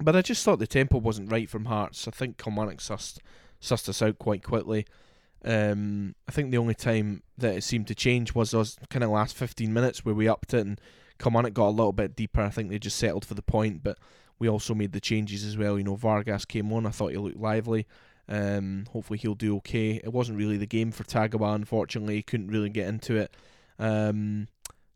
[0.01, 2.07] But I just thought the tempo wasn't right from Hearts.
[2.09, 3.19] I think Kilmarnock sussed,
[3.61, 4.87] sussed us out quite quickly.
[5.45, 9.11] Um, I think the only time that it seemed to change was those kind of
[9.11, 10.81] last 15 minutes where we upped it and
[11.19, 12.41] Kilmarnock got a little bit deeper.
[12.41, 13.99] I think they just settled for the point, but
[14.39, 15.79] we also made the changes as well.
[15.79, 16.87] You know, Vargas came on.
[16.87, 17.87] I thought he looked lively.
[18.29, 20.01] Um, hopefully he'll do okay.
[20.05, 22.17] It wasn't really the game for Tagawa, unfortunately.
[22.17, 23.35] He couldn't really get into it.
[23.79, 24.49] Um,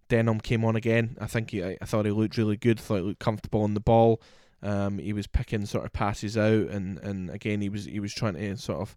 [0.08, 1.16] Denholm came on again.
[1.20, 2.78] I think he, I, I thought he looked really good.
[2.78, 4.20] Thought he looked comfortable on the ball.
[4.62, 8.14] Um, he was picking sort of passes out, and, and again he was he was
[8.14, 8.96] trying to sort of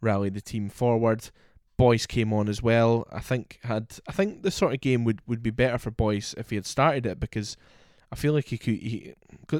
[0.00, 1.30] rally the team forward.
[1.76, 3.06] Boyce came on as well.
[3.12, 6.34] I think had I think this sort of game would, would be better for Boyce
[6.38, 7.56] if he had started it because
[8.10, 8.74] I feel like he could.
[8.74, 9.14] He,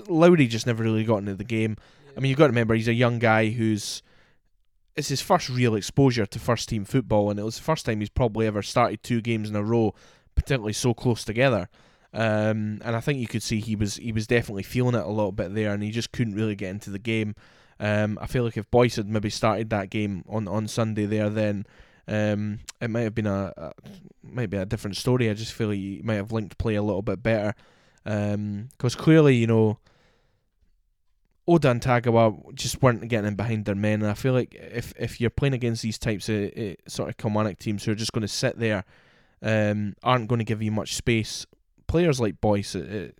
[0.08, 1.76] Lowry just never really got into the game.
[2.16, 4.02] I mean, you've got to remember he's a young guy who's
[4.96, 8.00] it's his first real exposure to first team football, and it was the first time
[8.00, 9.94] he's probably ever started two games in a row,
[10.34, 11.68] particularly so close together.
[12.14, 15.10] Um, and I think you could see he was he was definitely feeling it a
[15.10, 17.34] little bit there, and he just couldn't really get into the game.
[17.78, 21.28] Um, I feel like if Boyce had maybe started that game on, on Sunday there,
[21.28, 21.66] then
[22.08, 23.72] um, it might have been a, a
[24.22, 25.28] might be a different story.
[25.30, 27.54] I just feel like he might have linked play a little bit better,
[28.04, 29.78] because clearly you know
[31.48, 34.02] Oda and Tagawa just weren't getting in behind their men.
[34.02, 37.16] And I feel like if if you're playing against these types of uh, sort of
[37.16, 38.84] Kilmarnock teams who are just going to sit there,
[39.42, 41.46] um, aren't going to give you much space,
[41.86, 43.10] players like Boyce, uh,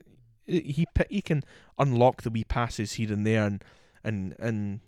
[0.47, 1.45] he he can
[1.79, 3.65] unlock the wee passes here and there, and
[4.05, 4.81] and and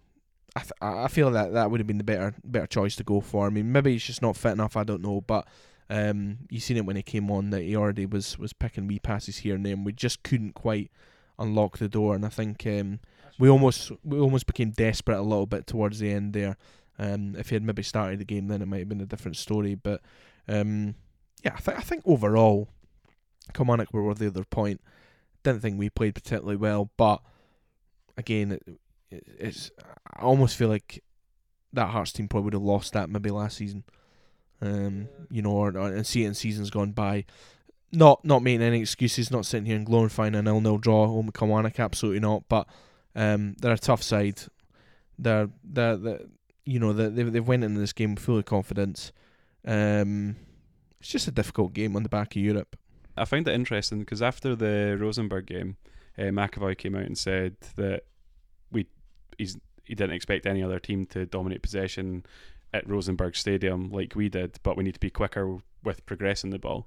[0.59, 3.21] I th- I feel that that would have been the better better choice to go
[3.21, 3.47] for.
[3.47, 4.77] I mean, maybe he's just not fit enough.
[4.77, 5.47] I don't know, but.
[5.91, 8.99] Um, you seen it when he came on that he already was was picking wee
[8.99, 10.91] passes here and there, and we just couldn't quite
[11.39, 12.15] unlock the door.
[12.15, 13.01] And I think um,
[13.39, 16.59] we almost we almost became desperate a little bit towards the end there.
[16.99, 19.37] Um, if he had maybe started the game, then it might have been a different
[19.37, 19.77] story.
[19.77, 20.03] But
[20.49, 20.95] um,
[21.45, 22.69] yeah, I, th- I think overall,
[23.55, 24.81] Kilmarnock were worthy of their point.
[25.45, 27.23] Didn't think we played particularly well, but
[28.17, 28.59] again,
[29.11, 29.71] it's
[30.07, 31.03] I almost feel like
[31.73, 33.85] that Hearts team probably would have lost that maybe last season.
[34.61, 37.25] Um, you know, or, or and see it in seasons gone by.
[37.93, 41.29] Not not making any excuses, not sitting here and glorifying a nil nil draw home
[41.29, 42.45] at Kilmarnock, absolutely not.
[42.49, 42.67] But
[43.15, 44.41] um, they're a tough side.
[45.19, 46.21] They're they're, they're
[46.65, 49.13] you know they they've went into this game full of confidence.
[49.65, 50.37] Um,
[51.01, 52.77] it's just a difficult game on the back of Europe.
[53.17, 55.77] I find it interesting because after the Rosenborg game,
[56.19, 58.18] uh, McAvoy came out and said that we
[59.39, 62.27] he's he didn't expect any other team to dominate possession
[62.75, 66.59] at Rosenborg Stadium like we did, but we need to be quicker with progressing the
[66.59, 66.87] ball.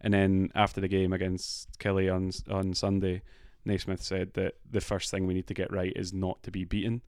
[0.00, 3.22] And then after the game against Killie on on Sunday,
[3.64, 6.64] Naismith said that the first thing we need to get right is not to be
[6.64, 7.02] beaten.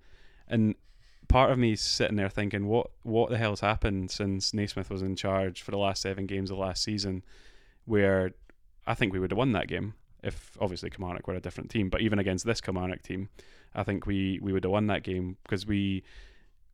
[0.46, 0.74] And
[1.28, 5.02] part of me is sitting there thinking, what what the hell's happened since Naismith was
[5.02, 7.24] in charge for the last seven games of last season,
[7.84, 8.32] where
[8.86, 11.88] I think we would have won that game if obviously Kilmarnock were a different team.
[11.90, 13.28] But even against this Kilmarnock team,
[13.74, 16.02] I think we, we would have won that game because we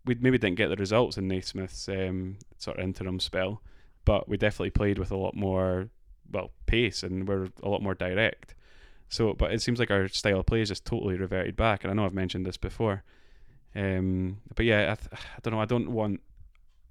[0.07, 3.63] we maybe didn't get the results in Naismith's um, sort of interim spell,
[4.05, 5.89] but we definitely played with a lot more
[6.33, 8.55] well pace and we're a lot more direct.
[9.09, 11.91] So, but it seems like our style of play is just totally reverted back, and
[11.91, 13.03] I know I've mentioned this before.
[13.75, 15.61] Um, but yeah, I, th- I don't know.
[15.61, 16.21] I don't want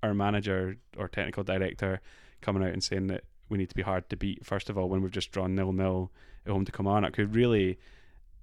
[0.04, 2.02] our manager or technical director
[2.42, 4.46] coming out and saying that we need to be hard to beat.
[4.46, 6.12] First of all, when we've just drawn nil nil
[6.46, 7.80] at home to Kilmarnock, who really,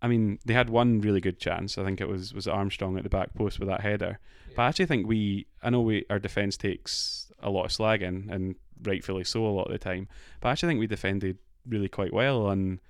[0.03, 1.79] I mean, they had one really good chance.
[1.79, 4.19] I think it was was Armstrong at the back post with that header.
[4.55, 8.31] But I actually think we, I know we our defence takes a lot of slagging,
[8.31, 10.09] and rightfully so a lot of the time.
[10.41, 12.81] But I actually think we defended really quite well on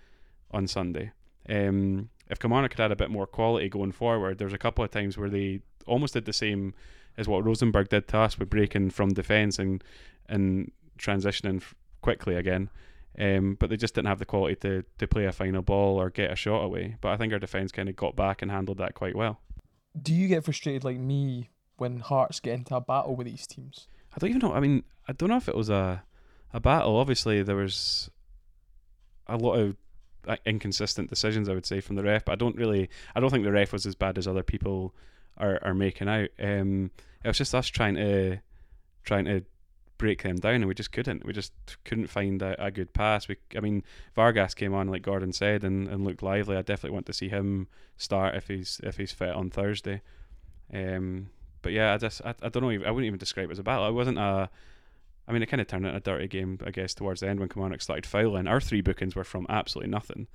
[0.50, 1.12] on Sunday.
[1.48, 4.90] Um, if Kilmarnock had had a bit more quality going forward, there's a couple of
[4.90, 6.74] times where they almost did the same
[7.16, 9.82] as what Rosenborg did to us with breaking from defence and
[10.28, 11.62] and transitioning
[12.02, 12.70] quickly again.
[13.18, 16.10] Um, but they just didn't have the quality to, to play a final ball or
[16.10, 16.96] get a shot away.
[17.00, 19.40] But I think our defence kind of got back and handled that quite well.
[20.00, 23.88] Do you get frustrated like me when Hearts get into a battle with these teams?
[24.14, 24.52] I don't even know.
[24.52, 26.02] I mean, I don't know if it was a
[26.52, 26.96] a battle.
[26.96, 28.10] Obviously, there was
[29.26, 29.76] a lot of
[30.44, 31.48] inconsistent decisions.
[31.48, 32.88] I would say from the ref, but I don't really.
[33.14, 34.94] I don't think the ref was as bad as other people
[35.36, 36.28] are are making out.
[36.38, 36.90] Um,
[37.24, 38.38] it was just us trying to
[39.04, 39.44] trying to
[39.98, 41.24] break them down, and we just couldn't.
[41.24, 41.52] We just
[41.84, 43.28] couldn't find a, a good pass.
[43.28, 43.82] We, I mean,
[44.14, 46.56] Vargas came on like Gordon said, and, and looked lively.
[46.56, 50.02] I definitely want to see him start if he's if he's fit on Thursday.
[50.72, 51.30] Um,
[51.62, 52.70] but yeah, I just I, I don't know.
[52.70, 53.88] I wouldn't even describe it as a battle.
[53.88, 54.50] It wasn't a.
[55.28, 57.40] I mean, it kind of turned into a dirty game, I guess, towards the end
[57.40, 58.46] when Kilmarnock started fouling.
[58.46, 60.28] Our three bookings were from absolutely nothing.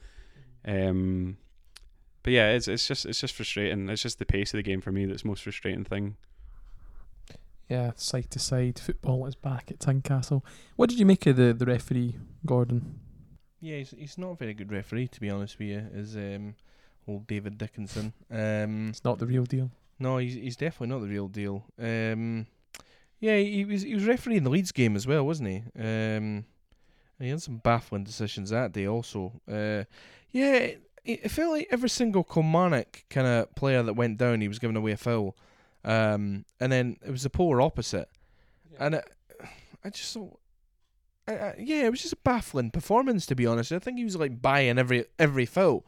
[0.65, 1.38] Um,
[2.24, 3.88] but yeah, it's it's just it's just frustrating.
[3.89, 6.17] It's just the pace of the game for me that's most frustrating thing.
[7.71, 10.43] Yeah, side to side football is back at Tynecastle.
[10.75, 12.99] What did you make of the, the referee, Gordon?
[13.62, 16.55] Yeah, he's, he's not a very good referee, to be honest with you, is um,
[17.07, 18.12] old David Dickinson.
[18.29, 19.71] Um, It's not the real deal.
[19.99, 21.63] no, he's he's definitely not the real deal.
[21.79, 22.45] Um,
[23.21, 25.63] yeah, he was he was refereeing the Leeds game as well, wasn't he?
[25.81, 26.43] Um,
[27.19, 29.31] he had some baffling decisions that day also.
[29.47, 29.86] Uh,
[30.31, 34.49] yeah, it, it felt like every single Kilmarnock kind of player that went down, he
[34.49, 35.38] was giving away a foul.
[35.84, 38.10] Um, and then it was the polar opposite.
[38.80, 39.12] And it,
[39.84, 40.39] I just thought,
[41.28, 43.72] I, I, yeah, it was just a baffling performance to be honest.
[43.72, 45.86] I think he was like buying every every foul,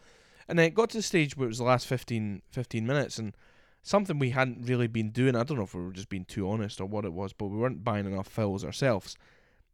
[0.48, 3.18] and then it got to the stage where it was the last 15, 15 minutes,
[3.18, 3.36] and
[3.82, 5.36] something we hadn't really been doing.
[5.36, 7.48] I don't know if we were just being too honest or what it was, but
[7.48, 9.16] we weren't buying enough fouls ourselves.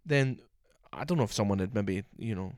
[0.06, 0.40] Then
[0.92, 2.54] I don't know if someone had maybe you know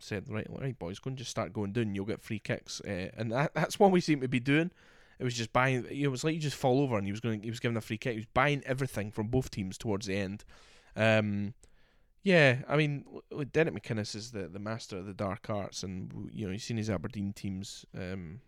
[0.00, 1.94] said right, right boys, go and just start going down.
[1.94, 4.70] You'll get free kicks, uh, and that, that's what we seem to be doing.
[5.18, 5.84] It was just buying.
[5.90, 7.42] You know, it was like you just fall over and he was going.
[7.42, 8.12] He was giving a free kick.
[8.12, 10.44] He was buying everything from both teams towards the end.
[10.96, 11.54] Um,
[12.22, 13.04] yeah, I mean,
[13.52, 16.76] Derek McInnes is the, the master of the dark arts, and you know, you've seen
[16.76, 17.84] his Aberdeen teams.
[17.96, 18.40] Um,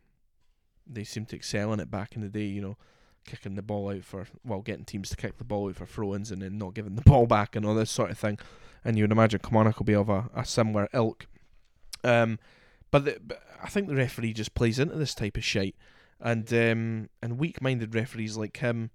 [0.86, 2.46] they seem to excel in it back in the day.
[2.46, 2.76] You know,
[3.24, 6.30] kicking the ball out for well, getting teams to kick the ball out for throw-ins
[6.30, 8.38] and then not giving the ball back and all this sort of thing.
[8.84, 11.26] And you would imagine Kilmarnock will be of a, a similar ilk.
[12.02, 12.38] Um,
[12.90, 15.76] but, the, but I think the referee just plays into this type of shite,
[16.20, 18.90] and um, and weak-minded referees like him.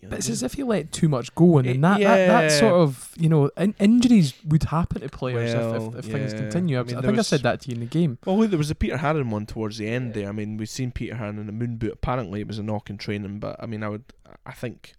[0.00, 2.26] You know, But it's as if you let too much go, and then that, that,
[2.26, 6.12] that sort of, you know, in, injuries would happen to players Well, if, if, if
[6.12, 6.76] things continue.
[6.76, 8.18] I, I mean, I think I said that to you in the game.
[8.26, 10.28] Well, look, there was a Peter Haring one towards the end there.
[10.28, 11.92] I mean, we've seen Peter Haring in a moon boot.
[11.92, 14.04] Apparently, it was a knock in training, but I mean, I would,
[14.44, 14.94] I think,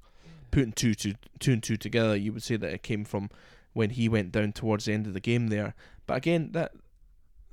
[0.51, 3.29] putting two to two and two together, you would say that it came from
[3.73, 5.73] when he went down towards the end of the game there.
[6.07, 6.71] But again, that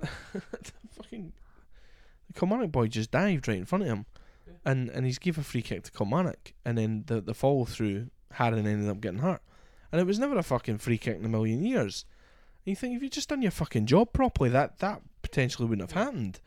[0.93, 1.33] fucking
[2.35, 4.07] Kilmarnock boy just dived right in front of him,
[4.65, 8.11] and and he's gave a free kick to Kilmarnock, and then the the follow through
[8.35, 9.43] Haring ended up getting hurt,
[9.91, 12.05] and it was never a fucking free kick in a million years.
[12.65, 15.91] And you think if you just done your fucking job properly, that that potentially wouldn't
[15.91, 16.41] have happened.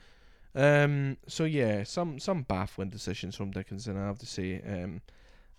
[0.56, 3.98] Um, so yeah, some some baffling decisions from Dickinson.
[3.98, 4.62] I have to say.
[4.62, 5.02] Um,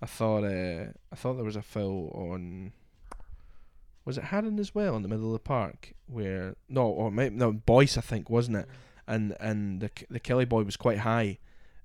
[0.00, 2.72] I thought uh, I thought there was a foul on.
[4.04, 7.34] Was it Haring as well in the middle of the park where no or maybe
[7.34, 8.68] no Boyce I think wasn't it,
[9.06, 11.38] and and the the Killie boy was quite high.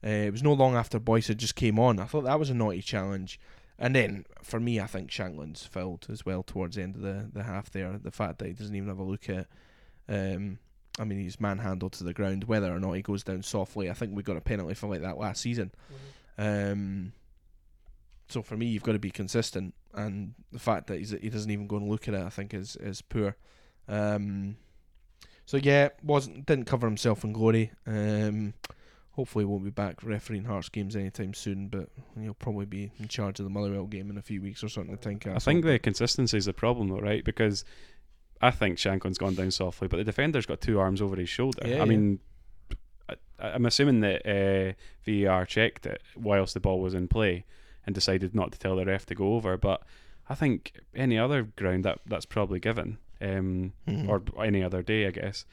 [0.03, 1.99] Uh, it was no long after Boyce had just came on.
[1.99, 3.39] I thought that was a naughty challenge.
[3.77, 7.29] And then for me, I think Shankland's fouled as well towards the end of the,
[7.33, 7.97] the half there.
[7.97, 9.47] The fact that he doesn't even have a look at,
[10.09, 10.59] um,
[10.99, 12.43] I mean, he's manhandled to the ground.
[12.45, 15.01] Whether or not he goes down softly, I think we got a penalty for like
[15.01, 15.71] that last season.
[16.37, 17.13] Um,
[18.27, 21.51] so for me, you've got to be consistent, and the fact that he's, he doesn't
[21.51, 23.35] even go and look at it, I think, is is poor.
[23.87, 24.57] Um,
[25.49, 27.71] so yeah, wasn't didn't cover himself in glory.
[27.87, 28.53] Um,
[29.13, 31.89] hopefully, he won't be back refereeing Hearts games anytime soon, but
[32.21, 34.93] he'll probably be in charge of the Motherwell game in a few weeks or something.
[34.93, 35.25] I think.
[35.25, 37.25] I think the consistency is the problem, though, right?
[37.25, 37.65] Because
[38.39, 41.67] I think Shankland's gone down softly, but the defender's got two arms over his shoulder.
[41.67, 41.85] Yeah, I yeah.
[41.85, 42.19] mean,
[43.09, 47.45] I, I'm assuming that uh, VAR checked it whilst the ball was in play
[47.87, 49.57] and decided not to tell the ref to go over.
[49.57, 49.81] But
[50.29, 54.07] I think any other ground that that's probably given, um, Mhm.
[54.07, 55.45] or any other day, I guess.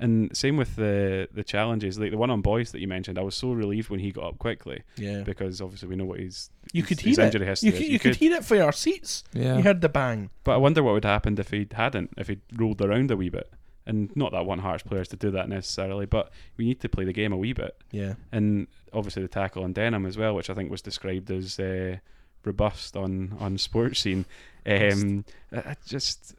[0.00, 3.16] And same with the the challenges, like the one on Boyce that you mentioned.
[3.18, 6.18] I was so relieved when he got up quickly yeah, because obviously we know what
[6.18, 7.40] he's you his- could his hear it.
[7.40, 7.78] history You is.
[7.80, 9.22] could, you could hear it for our seats.
[9.32, 9.56] Yeah.
[9.56, 10.30] You heard the bang.
[10.42, 13.28] But I wonder what would happen if he hadn't, if he'd rolled around a wee
[13.28, 13.48] bit.
[13.86, 16.88] And not that one want Hearts players to do that necessarily, but we need to
[16.88, 17.76] play the game a wee bit.
[17.92, 21.60] Yeah, And obviously the tackle on Denholm as well, which I think was described as
[21.60, 21.98] uh,
[22.44, 24.24] robust on on Sportscene.
[24.66, 26.34] Um, I, I just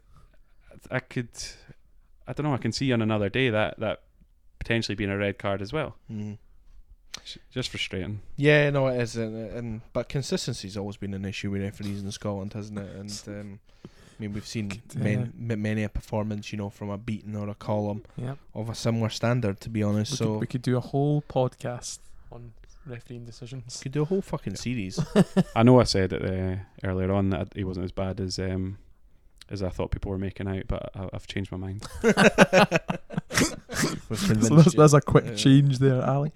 [0.90, 1.28] I could
[2.28, 2.54] I don't know.
[2.54, 4.02] I can see on another day that that
[4.58, 5.96] potentially being a red card as well.
[6.10, 6.38] Mm.
[7.50, 8.20] Just frustrating.
[8.36, 12.10] Yeah, no, it is, and, and but consistency's always been an issue with referees in
[12.12, 12.94] Scotland, hasn't it?
[12.94, 16.90] And um, I mean, we've seen Could, man, m- many a performance, you know, from
[16.90, 18.34] a Beaton or a Collum Yeah.
[18.54, 19.60] of a similar standard.
[19.60, 22.52] To be honest, We, so could, we could do a whole podcast on
[22.84, 23.80] refereeing decisions.
[23.82, 25.00] could do a whole fucking series.
[25.56, 28.76] I know I said it uh, earlier on that he wasn't as bad as um,
[29.50, 31.86] as I thought people were making out, but I, I've changed my mind.
[32.02, 32.14] We've
[34.18, 35.34] so convinced that's, that's a quick Yeah.
[35.34, 36.32] change there, Ali.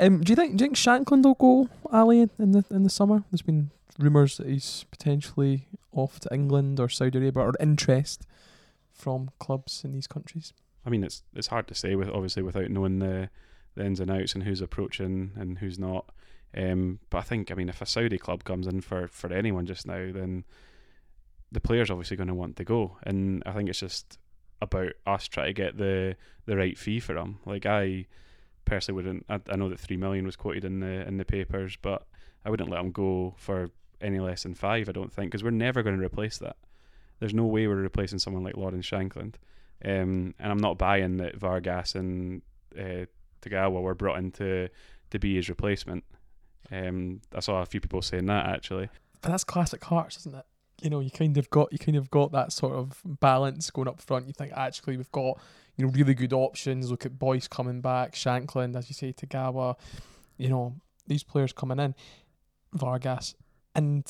[0.00, 2.90] Um, do you think do you think Shankland will go, Ali, in the in the
[2.90, 3.24] summer?
[3.30, 8.24] There's been rumours that he's potentially off to England or Saudi Arabia or interest
[8.92, 10.52] from clubs in these countries.
[10.86, 13.28] I mean, it's it's hard to say with obviously without knowing the
[13.74, 16.10] the ins and outs and who's approaching and who's not.
[16.56, 19.66] Um, but I think I mean if a Saudi club comes in for for anyone
[19.66, 20.44] just now, then
[21.50, 24.18] the player's obviously going to want to go, and I think it's just
[24.60, 27.38] about us trying to get the the right fee for him.
[27.46, 28.06] Like I
[28.64, 29.26] personally wouldn't.
[29.28, 32.06] I, I know that three million was quoted in the in the papers, but
[32.44, 34.88] I wouldn't let him go for any less than five.
[34.88, 36.56] I don't think because we're never going to replace that.
[37.20, 39.34] There's no way we're replacing someone like Lawrence Shankland.
[39.84, 42.42] Um, and I'm not buying that Vargas and
[42.78, 43.06] uh,
[43.42, 44.68] Tagawa were brought in to,
[45.10, 46.04] to be his replacement.
[46.70, 48.88] Um, I saw a few people saying that actually.
[49.20, 50.44] But that's classic Hearts, isn't it?
[50.80, 53.88] You know, you kind of got you kind of got that sort of balance going
[53.88, 54.26] up front.
[54.26, 55.40] You think actually we've got
[55.76, 56.90] you know really good options.
[56.90, 59.76] Look at Boyce coming back, Shankland, as you say, Tagawa.
[60.36, 60.74] You know
[61.06, 61.94] these players coming in,
[62.72, 63.34] Vargas,
[63.74, 64.04] and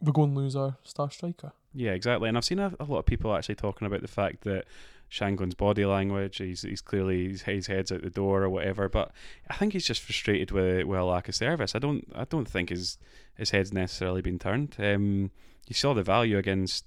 [0.00, 1.52] we're going to lose our star striker.
[1.72, 2.28] Yeah, exactly.
[2.28, 4.66] And I've seen a, a lot of people actually talking about the fact that
[5.10, 8.88] Shankland's body language, he's he's clearly his, his head's out the door or whatever.
[8.88, 9.12] But
[9.48, 11.74] I think he's just frustrated with, with a lack of service.
[11.74, 12.98] I don't I don't think his
[13.36, 14.76] his head's necessarily been turned.
[14.78, 15.30] Um,
[15.68, 16.84] you saw the value against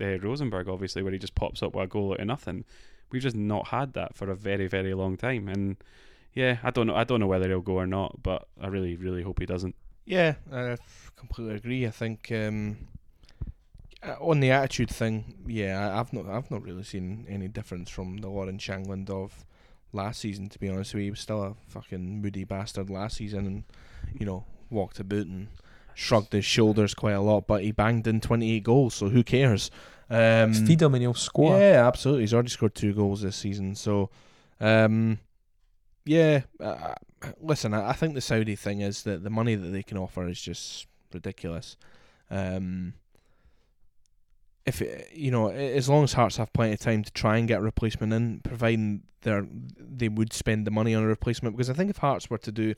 [0.00, 2.64] uh, Rosenborg, obviously, where he just pops up with a goal out of nothing.
[3.10, 5.48] We've just not had that for a very very long time.
[5.48, 5.76] And
[6.32, 8.96] yeah, I don't know I don't know whether he'll go or not, but I really
[8.96, 9.74] really hope he doesn't.
[10.04, 10.76] Yeah, I
[11.16, 11.86] completely agree.
[11.86, 12.88] I think um,
[14.02, 18.18] uh, on the attitude thing, yeah, I've not I've not really seen any difference from
[18.18, 19.44] the Lawrence Shankland of
[19.92, 20.48] last season.
[20.48, 23.64] To be honest with you, he was still a fucking moody bastard last season, and
[24.18, 25.48] you know walked about and
[25.94, 27.46] shrugged his shoulders quite a lot.
[27.46, 29.70] But he banged in twenty eight goals, so who cares?
[30.10, 31.58] Um, Feed him and he'll score.
[31.58, 32.24] yeah, absolutely.
[32.24, 33.74] He's already scored two goals this season.
[33.74, 34.10] So,
[34.60, 35.18] um,
[36.04, 36.42] yeah.
[36.60, 36.94] Uh,
[37.40, 40.28] listen, I, I think the Saudi thing is that the money that they can offer
[40.28, 41.76] is just ridiculous.
[42.30, 42.94] Um,
[44.66, 47.48] if it, you know, as long as Hearts have plenty of time to try and
[47.48, 49.40] get a replacement in, providing they
[49.78, 52.52] they would spend the money on a replacement, because I think if Hearts were to
[52.52, 52.74] do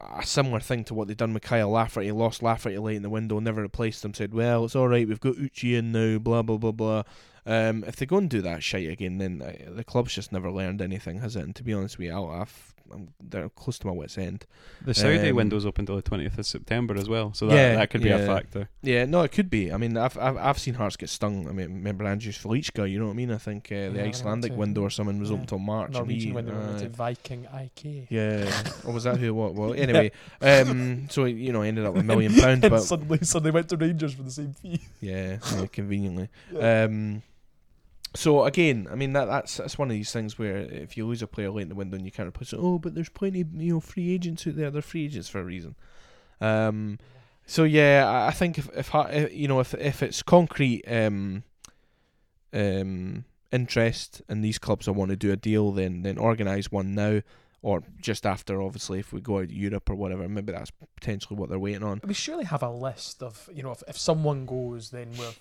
[0.00, 3.10] a similar thing to what they've done with Kyle Lafferty, lost Lafferty late in the
[3.10, 6.42] window, never replaced him, said, well, it's all right, we've got Uche in now, blah,
[6.42, 7.02] blah, blah, blah.
[7.44, 10.50] Um, if they go and do that shite again, then uh, the club's just never
[10.50, 11.44] learned anything, has it?
[11.44, 14.46] And to be honest with you, I'll, I've, I'm they're close to my wit's end.
[14.84, 17.74] The Saudi Um, window's open till the twentieth of September as well, so that Yeah,
[17.76, 18.68] that could be a factor.
[18.82, 19.72] Yeah, no, it could be.
[19.72, 21.48] I mean, I've I've, I've seen Hearts get stung.
[21.48, 23.30] I mean, remember Andrius Velicka, you know what I mean?
[23.32, 25.86] I think uh, Yeah, the when Icelandic window or something was yeah, open till March.
[25.88, 26.80] and Norwegian he- when they went aye.
[26.80, 28.06] to Viking FK.
[28.10, 29.54] Yeah, or was that who What?
[29.54, 33.18] Well, anyway, um, so you know, ended up with a million pounds, and but suddenly,
[33.22, 34.80] suddenly went to Rangers for the same fee.
[35.00, 36.28] yeah, yeah conveniently.
[36.60, 37.22] Um,
[38.14, 41.22] so again, I mean that that's that's one of these things where if you lose
[41.22, 43.44] a player late in the window and you can't replace it, oh, but there's plenty
[43.54, 44.70] you know free agents out there.
[44.70, 45.74] They're free agents for a reason.
[46.40, 46.98] Um,
[47.46, 51.44] so yeah, I, think if if uh, you know if if it's concrete um,
[52.52, 56.94] um, interest and these clubs I want to do a deal, then then organise one
[56.94, 57.22] now.
[57.62, 61.36] Or just after, obviously, if we go out to Europe or whatever, maybe that's potentially
[61.36, 62.00] what they're waiting on.
[62.06, 65.40] We surely have a list of you know if, if someone goes, then we've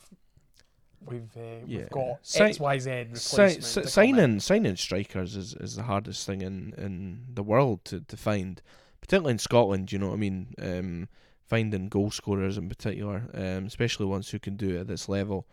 [1.07, 1.79] we've uh, Yeah.
[1.79, 3.63] we've got Si- X Y Z Si- replacement.
[3.63, 8.01] si- to signing signing strikers is, is the hardest thing in, in the world to,
[8.01, 8.61] to find,
[9.01, 9.91] particularly in Scotland.
[9.91, 10.53] You know what I mean?
[10.61, 11.07] Um,
[11.43, 15.45] finding goal scorers in particular, um, especially ones who can do it at this level.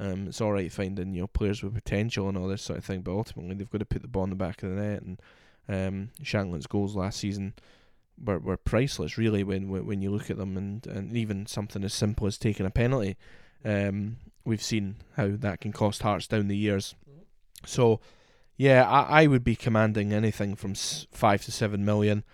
[0.00, 2.84] Um, it's all right finding you know players with potential and all this sort of
[2.84, 5.02] thing, but ultimately they've got to put the ball in the back of the net.
[5.02, 5.20] And
[5.68, 7.54] um, Shankland's goals last season
[8.24, 11.82] were, were priceless, really, when when when you look at them, and, and even something
[11.82, 13.16] as simple as taking a penalty.
[13.64, 16.94] Um, we've seen how that can cost Hearts down the years.
[17.66, 18.00] So,
[18.56, 22.24] yeah, I, I would be commanding anything from s- five to seven million.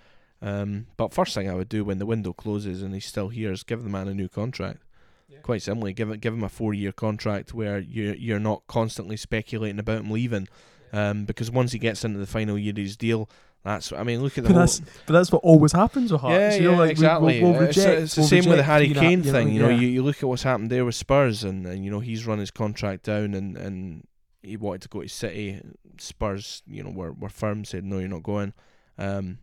[0.43, 3.53] Um, but first thing I would do when the window closes and he's still here
[3.53, 4.83] is give the man a new contract.
[5.29, 5.39] Yeah.
[5.39, 9.79] Quite simply, give it, give him a four-year contract where you you're not constantly speculating
[9.79, 10.49] about him leaving.
[10.93, 13.29] Um, because once he gets into the final year of his deal,
[13.65, 16.13] That's what I mean, look at the But whole, that's but that's what always happens
[16.13, 16.39] with Hearts.
[16.39, 17.43] yeah, you know, yeah, like exactly.
[17.43, 19.49] We'll, we'll it's, reject, it's the we'll same with the Harry Kane thing.
[19.49, 19.81] You know, yeah.
[19.81, 22.39] you, you look at what's happened there with Spurs, and, and you know he's run
[22.39, 24.07] his contract down, and, and
[24.43, 25.63] he wanted to go to City.
[25.97, 28.53] Spurs, you know, were were firm, said no, you're not going.
[28.99, 29.39] Um,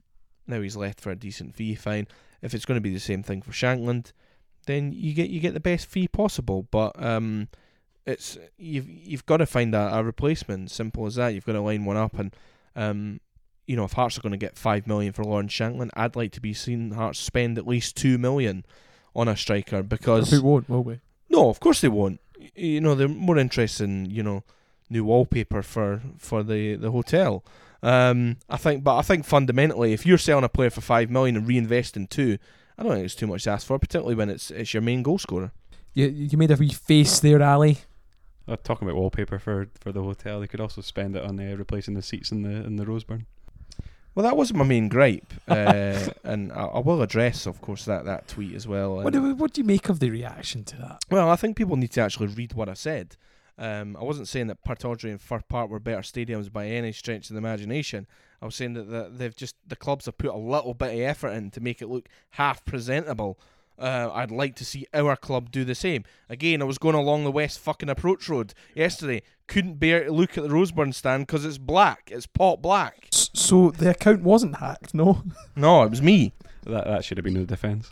[0.45, 1.73] now he's left for a decent fee.
[1.73, 2.07] Fine.
[2.43, 4.11] If it's going to be the same thing for Shankland,
[4.67, 6.67] then you get you get the best fee possible.
[6.69, 7.47] But um,
[8.05, 10.69] it's you've you've got to find a, a replacement.
[10.69, 11.33] Simple as that.
[11.33, 12.35] You've got to line one up, and
[12.75, 13.19] um,
[13.71, 16.33] you know if Hearts are going to get five million for Lawrence Shankland, I'd like
[16.33, 18.65] to be seeing Hearts spend at least two million
[19.15, 20.99] on a striker because we won't, will we?
[21.29, 22.19] no, of course they won't.
[22.53, 24.43] You know they're more interested in you know
[24.89, 27.45] new wallpaper for for the the hotel.
[27.81, 31.37] Um, I think, but I think fundamentally, if you're selling a player for five million
[31.37, 32.37] and reinvesting two,
[32.77, 35.01] I don't think it's too much to ask for, particularly when it's it's your main
[35.01, 35.53] goal scorer.
[35.93, 37.79] You you made a wee face there, Ali.
[38.47, 41.55] Uh, talking about wallpaper for, for the hotel, they could also spend it on uh,
[41.55, 43.25] replacing the seats in the in the Roseburn.
[44.13, 48.05] Well, that wasn't my main gripe, uh, and I, I will address, of course, that,
[48.05, 48.95] that tweet as well.
[48.95, 51.05] What do, what do you make of the reaction to that?
[51.09, 53.15] Well, I think people need to actually read what I said.
[53.57, 57.29] Um, I wasn't saying that Pittodrie and Fir Park were better stadiums by any stretch
[57.29, 58.07] of the imagination.
[58.41, 60.99] I was saying that the, they've just the clubs have put a little bit of
[60.99, 63.39] effort in to make it look half presentable.
[63.81, 66.03] Uh, I'd like to see our club do the same.
[66.29, 69.23] Again, I was going along the West fucking approach road yesterday.
[69.47, 72.09] Couldn't bear to look at the Roseburn stand because it's black.
[72.11, 73.07] It's pot black.
[73.11, 75.23] S- So the account wasn't hacked, no?
[75.55, 76.31] No, it was me.
[76.63, 77.91] That that should have been the defence.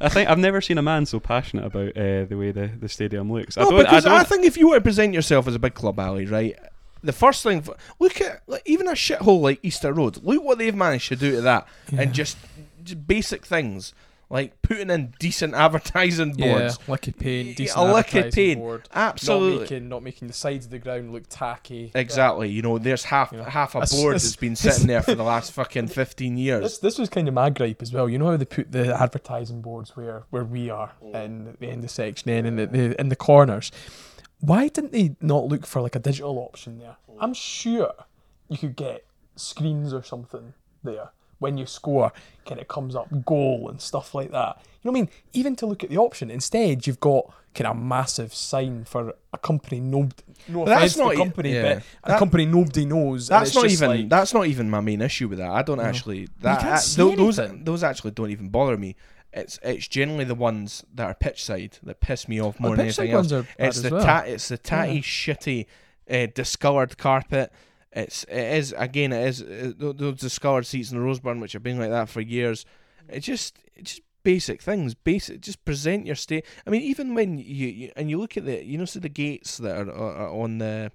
[0.00, 2.88] I think I've never seen a man so passionate about uh, the way the, the
[2.88, 3.56] stadium looks.
[3.56, 3.80] I No, don't.
[3.80, 4.28] I because I, don't.
[4.28, 6.56] think if you were to present yourself as a big club, Ali, right?
[7.02, 7.64] The first thing,
[7.98, 10.22] look at like, even a shithole like Easter Road.
[10.22, 12.02] Look what they've managed to do to that, Yeah.
[12.02, 12.36] and just,
[12.84, 13.94] just basic things
[14.32, 16.38] like putting in decent advertising boards.
[16.38, 16.88] Yeah, boards.
[16.88, 18.58] liquid paint, Yeah, decent a liquid advertising paint.
[18.60, 18.88] board.
[18.94, 21.92] Absolutely, Not making, not making the sides of the ground look tacky.
[21.94, 22.48] exactly.
[22.48, 23.48] You know, there's half Yeah.
[23.48, 26.62] half a That's- board that's- that's been sitting there for the last fucking fifteen years.
[26.62, 28.08] This this was kind of my gripe as well.
[28.08, 31.12] You know how they put the advertising boards where, where we are oh.
[31.12, 33.70] in the end of section and in the, the in the corners.
[34.40, 36.96] Why didn't they not look for like a digital option there?
[37.06, 37.18] Oh.
[37.20, 37.92] I'm sure
[38.48, 39.04] you could get
[39.36, 41.10] screens or something there
[41.42, 42.12] when you score.
[42.46, 44.56] Kind of comes up goal and stuff like that.
[44.82, 45.08] You know what I mean?
[45.34, 49.14] Even to look at the option, instead you've got kind of a massive sign for
[49.34, 50.08] a company no
[50.48, 51.62] no that's not company, yeah.
[51.74, 53.28] but a That- company nobody knows.
[53.28, 55.50] That's not even like- that's not even my main issue with that.
[55.50, 57.64] I don't actually that can't I- those anything.
[57.64, 58.96] those actually don't even bother me.
[59.34, 62.86] It's it's generally the ones that are pitch side that piss me off more than
[62.86, 63.30] anything else.
[63.30, 64.04] ones are bad It's the well.
[64.04, 65.00] ta- it's the tatty Yeah.
[65.00, 65.66] shitty
[66.10, 67.52] uh, discoloured carpet.
[67.94, 71.52] It's it is again it is uh, tho- those discoloured seats in the Roseburn which
[71.52, 72.64] have been like that for years.
[73.08, 74.94] It just it just basic things.
[74.94, 76.46] Basic just present your state.
[76.66, 79.08] I mean even when you, you and you look at the you know see the
[79.10, 80.90] gates that are, are, on the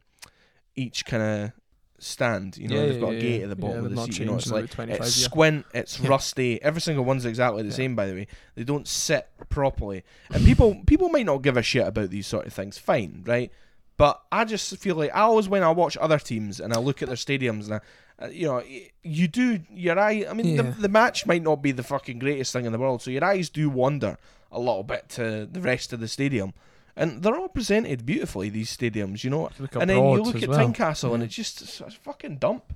[0.76, 1.52] each kind of
[2.00, 2.58] stand.
[2.58, 3.44] You know Yeah, they've yeah, got a gate yeah.
[3.44, 4.20] at the bottom of the seat.
[4.20, 6.10] You know it's like it's squint, it's Yeah.
[6.10, 6.62] rusty.
[6.64, 7.76] Every single one's exactly the Yeah.
[7.76, 8.28] same, by the way.
[8.56, 12.48] They don't sit properly, and people people might not give a shit about these sort
[12.48, 12.78] of things.
[12.80, 13.52] Fine, right?
[13.98, 17.02] But I just feel like I always when I watch other teams and I look
[17.02, 18.64] at their stadiums and I, uh, you know
[19.04, 20.26] you do your eye.
[20.30, 20.62] I mean Yeah.
[20.62, 23.24] the the match might not be the fucking greatest thing in the world, so your
[23.24, 24.18] eyes do wander
[24.52, 26.54] a little bit to the rest of the stadium.
[26.96, 28.50] And they're all presented beautifully.
[28.50, 30.60] These stadiums, you know, and then you look at well.
[30.60, 32.74] Tynecastle and it's just it's a fucking dump.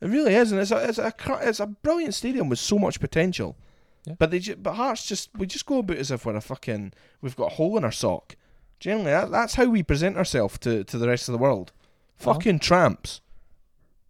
[0.00, 3.00] It really is, and it's a it's a it's a brilliant stadium with so much
[3.00, 3.56] potential.
[4.04, 4.14] Yeah.
[4.18, 6.92] But they ju- but Hearts just we just go about as if we're a fucking
[7.20, 8.36] we've got a hole in our sock.
[8.80, 11.72] Generally, that, that's how we present ourselves to, to the rest of the world.
[12.16, 13.20] Fucking tramps.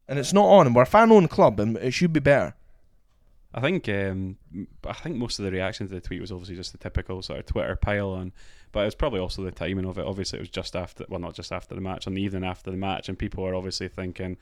[0.07, 2.55] And it's not on, and we're a fan-owned club, and it should be better.
[3.53, 6.57] I think um, m- I think most of the reaction to the tweet was obviously
[6.57, 8.33] just the typical sort of Twitter pile on,
[8.73, 10.07] but it was probably also the timing of it.
[10.07, 12.71] Obviously, it was just after, well, not just after the match, on the evening after
[12.71, 14.37] the match, and people are obviously thinking,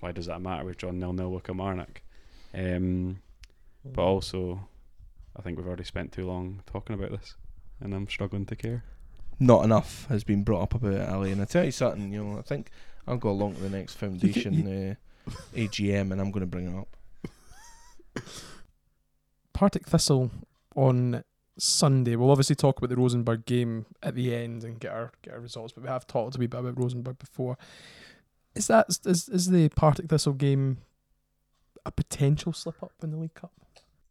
[0.00, 0.64] why does that matter?
[0.64, 2.02] We've drawn nil nil with Kilmarnock,
[2.54, 3.20] um,
[3.84, 4.68] but also,
[5.36, 7.34] I think we've already spent too long talking about this,
[7.80, 8.84] and I'm struggling to care.
[9.40, 11.32] Not enough has been brought up about it, Ali.
[11.32, 12.70] And I tell you something, you know, I think
[13.06, 14.96] I'll go along to the next foundation
[15.28, 16.96] uh, AGM, and I'm going to bring it up.
[19.52, 20.30] Partick Thistle
[20.76, 21.24] on
[21.58, 22.16] Sunday.
[22.16, 25.40] We'll obviously talk about the Rosenborg game at the end and get our get our
[25.40, 27.56] results, but we have talked a wee bit about Rosenborg before.
[28.54, 30.78] Is that is is the Partick Thistle game
[31.84, 33.52] a potential slip up in the League Cup?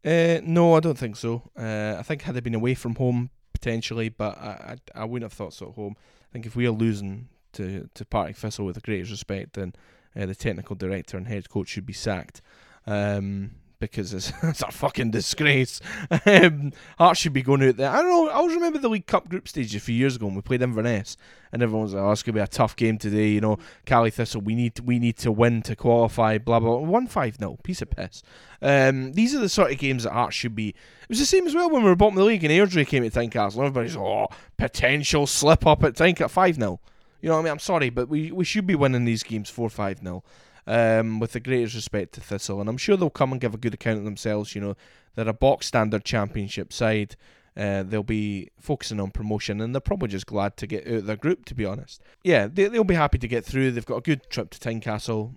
[0.04, 1.50] Uh, no, I don't think so.
[1.58, 3.30] Uh, I think had they been away from home
[3.62, 5.96] potentially, but I, I I wouldn't have thought so at home.
[5.98, 9.74] I think if we are losing to to Partick Thistle with the greatest respect, then
[10.16, 12.42] uh, the technical director and head coach should be sacked.
[12.88, 13.52] Um,
[13.82, 15.82] because it's, it's a fucking disgrace.
[16.26, 17.90] Um, Hearts should be going out there.
[17.90, 18.30] I don't know.
[18.30, 20.62] I always remember the League Cup group stage a few years ago when we played
[20.62, 21.18] Inverness,
[21.52, 24.12] and everyone was like, "Oh, it's gonna be a tough game today." You know, Caley
[24.12, 24.42] Thistle.
[24.42, 26.38] We need we need to win to qualify.
[26.38, 26.78] Blah blah.
[26.78, 26.88] blah.
[26.88, 27.58] One five nil.
[27.64, 28.24] Piece of piss.
[28.62, 30.70] Um, these are the sort of games that Hearts should be.
[30.70, 32.88] It was the same as well when we were bottom of the league and Airdrie
[32.88, 33.58] came to Tynecastle.
[33.58, 34.28] Everybody's oh
[34.58, 36.80] potential slip up at Tynecastle five 0
[37.22, 37.52] You know what I mean?
[37.52, 40.24] I'm sorry, but we we should be winning these games four five 0
[40.72, 43.58] um, with the greatest respect to Thistle, and I'm sure they'll come and give a
[43.58, 44.56] good account of themselves.
[44.56, 44.76] You know,
[45.16, 47.18] they're a box standard championship side.
[47.58, 51.06] Uh, they'll be focusing on promotion, and they're probably just glad to get out of
[51.08, 51.44] their group.
[51.46, 53.72] To be honest, yeah, they, they'll be happy to get through.
[53.72, 55.36] They've got a good trip to Tynecastle.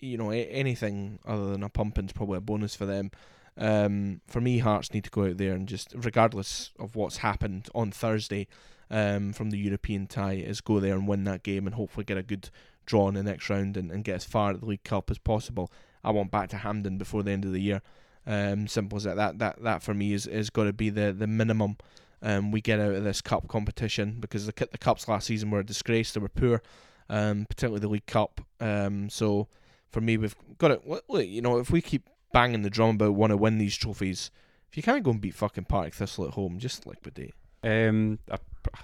[0.00, 3.10] You know, a- anything other than a pumping's probably a bonus for them.
[3.58, 7.68] Um, for me, Hearts need to go out there and just, regardless of what's happened
[7.74, 8.48] on Thursday
[8.90, 12.16] um, from the European tie, is go there and win that game and hopefully get
[12.16, 12.48] a good
[12.86, 15.18] draw in the next round and, and get as far at the League Cup as
[15.18, 15.70] possible.
[16.04, 17.82] I want back to Hampden before the end of the year.
[18.26, 19.16] Um, simple as that.
[19.16, 21.76] That that that for me is is got to be the the minimum.
[22.22, 25.60] Um, we get out of this cup competition because the the cups last season were
[25.60, 26.12] a disgrace.
[26.12, 26.62] They were poor,
[27.08, 28.40] um, particularly the League Cup.
[28.60, 29.48] Um, so
[29.90, 30.86] for me, we've got.
[30.86, 34.30] Look, you know, if we keep banging the drum about want to win these trophies,
[34.70, 37.34] if you can't go and beat fucking Partick Thistle at home, just liquidate.
[37.64, 38.38] Um, I,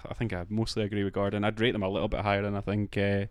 [0.08, 1.44] I think I mostly agree with Gordon.
[1.44, 3.26] I'd rate them a little bit higher than I think uh,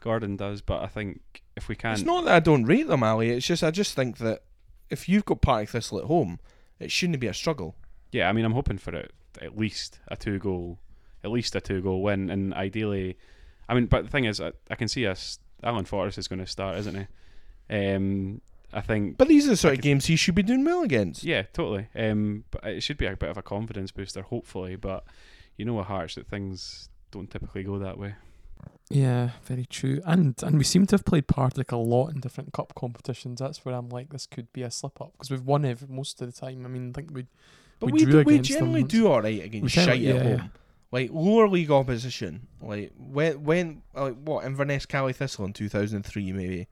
[0.00, 3.02] Gordon does, but I think if we can, It's not that I don't rate them,
[3.02, 3.30] Ali.
[3.30, 4.42] It's just I just think that
[4.88, 6.38] if you've got Partick Thistle at home,
[6.78, 7.76] it shouldn't be a struggle.
[8.12, 10.78] yeah, I mean, I'm hoping for it at least a two goal,
[11.22, 13.16] at least a two goal win, and ideally,
[13.68, 15.38] I mean, but the thing is, I, I can see us.
[15.62, 17.06] Alan Forrest is going to start, isn't he?
[17.94, 18.40] Um,
[18.72, 19.18] I think.
[19.18, 21.22] But these are the sort of games he should be doing well against.
[21.22, 21.88] Yeah, totally.
[21.94, 24.76] Um, but it should be a bit of a confidence booster, hopefully.
[24.76, 25.04] But
[25.56, 28.14] you know, with Hearts, that things don't typically go that way.
[28.92, 30.00] Yeah, very true.
[30.04, 33.38] And and we seem to have played Partick a lot in different cup competitions.
[33.40, 36.20] That's where I'm like, this could be a slip up because we've won every most
[36.20, 36.66] of the time.
[36.66, 37.26] I mean, I think we
[37.78, 40.36] But We we, do, we generally do all right against We shite generally- at yeah,
[40.38, 40.50] home.
[40.92, 46.04] Like lower league opposition, like when when like what Inverness Caley Thistle in two thousand
[46.04, 46.66] three maybe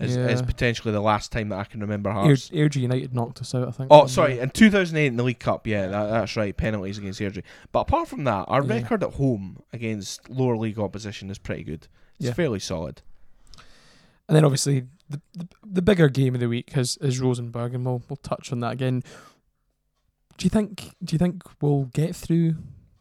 [0.00, 2.50] is, is potentially the last time that I can remember Air, Hearts.
[2.50, 3.68] Airdrie United knocked us out.
[3.68, 3.88] I think.
[3.90, 6.98] Oh, sorry, in two thousand eight in the League Cup, yeah, that, that's right, penalties
[6.98, 7.44] against Airdrie.
[7.70, 8.74] But apart from that, our Yeah.
[8.74, 11.86] record at home against lower league opposition is pretty good.
[12.18, 12.32] It's Yeah.
[12.32, 13.02] fairly solid.
[14.28, 17.84] And then obviously the, the the bigger game of the week is is Rosenborg, and
[17.84, 19.02] we'll we'll touch on that again.
[20.38, 22.56] Do you think Do you think we'll get through,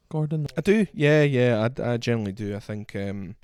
[0.09, 0.47] Gordon?
[0.57, 1.69] I do, yeah, yeah.
[1.79, 2.55] I, I generally do.
[2.55, 3.35] I think um,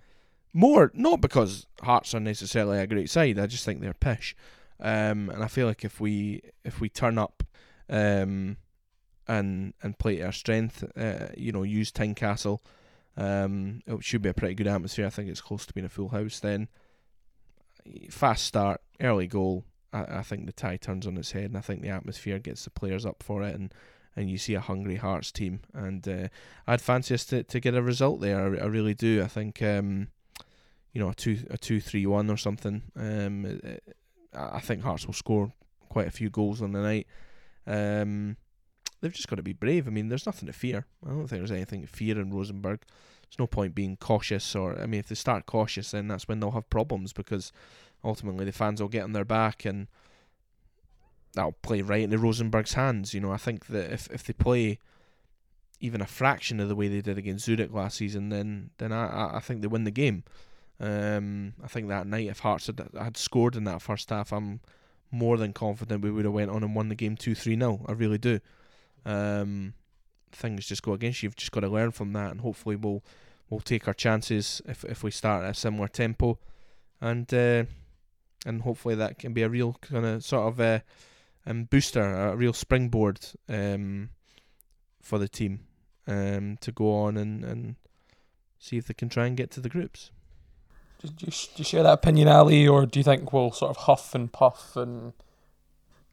[0.53, 3.39] more not because Hearts are necessarily a great side.
[3.39, 4.35] I just think they're pish,
[4.79, 7.43] um, and I feel like if we if we turn up,
[7.89, 8.57] um,
[9.27, 12.59] and and play to our strength, uh, you know, use Tynecastle,
[13.15, 15.05] um, it should be a pretty good atmosphere.
[15.05, 16.39] I think it's close to being a full house.
[16.39, 16.67] Then
[18.09, 19.65] fast start, early goal.
[19.93, 22.63] I, I think the tie turns on its head, and I think the atmosphere gets
[22.63, 23.73] the players up for it, and
[24.15, 26.27] and you see a hungry Hearts team, and uh,
[26.65, 28.39] I'd fancy us to, to get a result there.
[28.39, 29.21] I, I really do.
[29.21, 30.07] I think um,
[30.93, 32.83] you know a two a two three one or something.
[32.95, 35.53] Um, uh, I I think Hearts will score
[35.89, 37.07] quite a few goals on the night.
[37.65, 38.37] Um,
[39.01, 39.87] they've just got to be brave.
[39.87, 40.85] I mean, there's nothing to fear.
[41.05, 42.81] I don't think there's anything to fear in Rosenborg.
[43.23, 46.39] There's no point being cautious, or I mean, if they start cautious, then that's when
[46.39, 47.51] they'll have problems because
[48.03, 49.87] ultimately the fans will get on their back and
[51.33, 53.13] that'll play right into Rosenborg's hands.
[53.13, 54.79] You know, I think that if if they play
[55.79, 59.35] even a fraction of the way they did against Zurich last season, then then I-
[59.35, 60.23] I think they win the game.
[60.79, 64.59] Um, I think that night if Hearts had had scored in that first half, I'm
[65.11, 67.85] more than confident we would have went on and won the game two three 0
[67.87, 68.39] I really do.
[69.05, 69.73] Um,
[70.31, 71.27] things just go against you.
[71.27, 73.03] You've just got to learn from that, and hopefully we'll
[73.49, 76.37] we'll take our chances if if we start at a similar tempo,
[77.01, 77.63] and uh,
[78.45, 80.79] and hopefully that can be a real kind of sort of uh,
[81.45, 83.19] um, booster, a real springboard
[83.49, 84.09] um,
[85.01, 85.61] for the team
[86.07, 87.75] um, to go on and, and
[88.59, 90.11] see if they can try and get to the groups.
[90.99, 93.77] Do you, do you share that opinion, Ali, or do you think we'll sort of
[93.77, 95.13] huff and puff and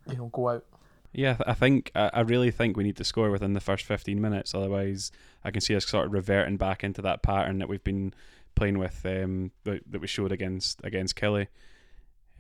[0.09, 0.65] you know go out?
[1.13, 4.53] Yeah, I think I really think we need to score within the first 15 minutes.
[4.53, 5.13] Otherwise,
[5.45, 8.13] I can see us sort of reverting back into that pattern that we've been
[8.57, 11.47] playing with um, that, we showed against against Killie.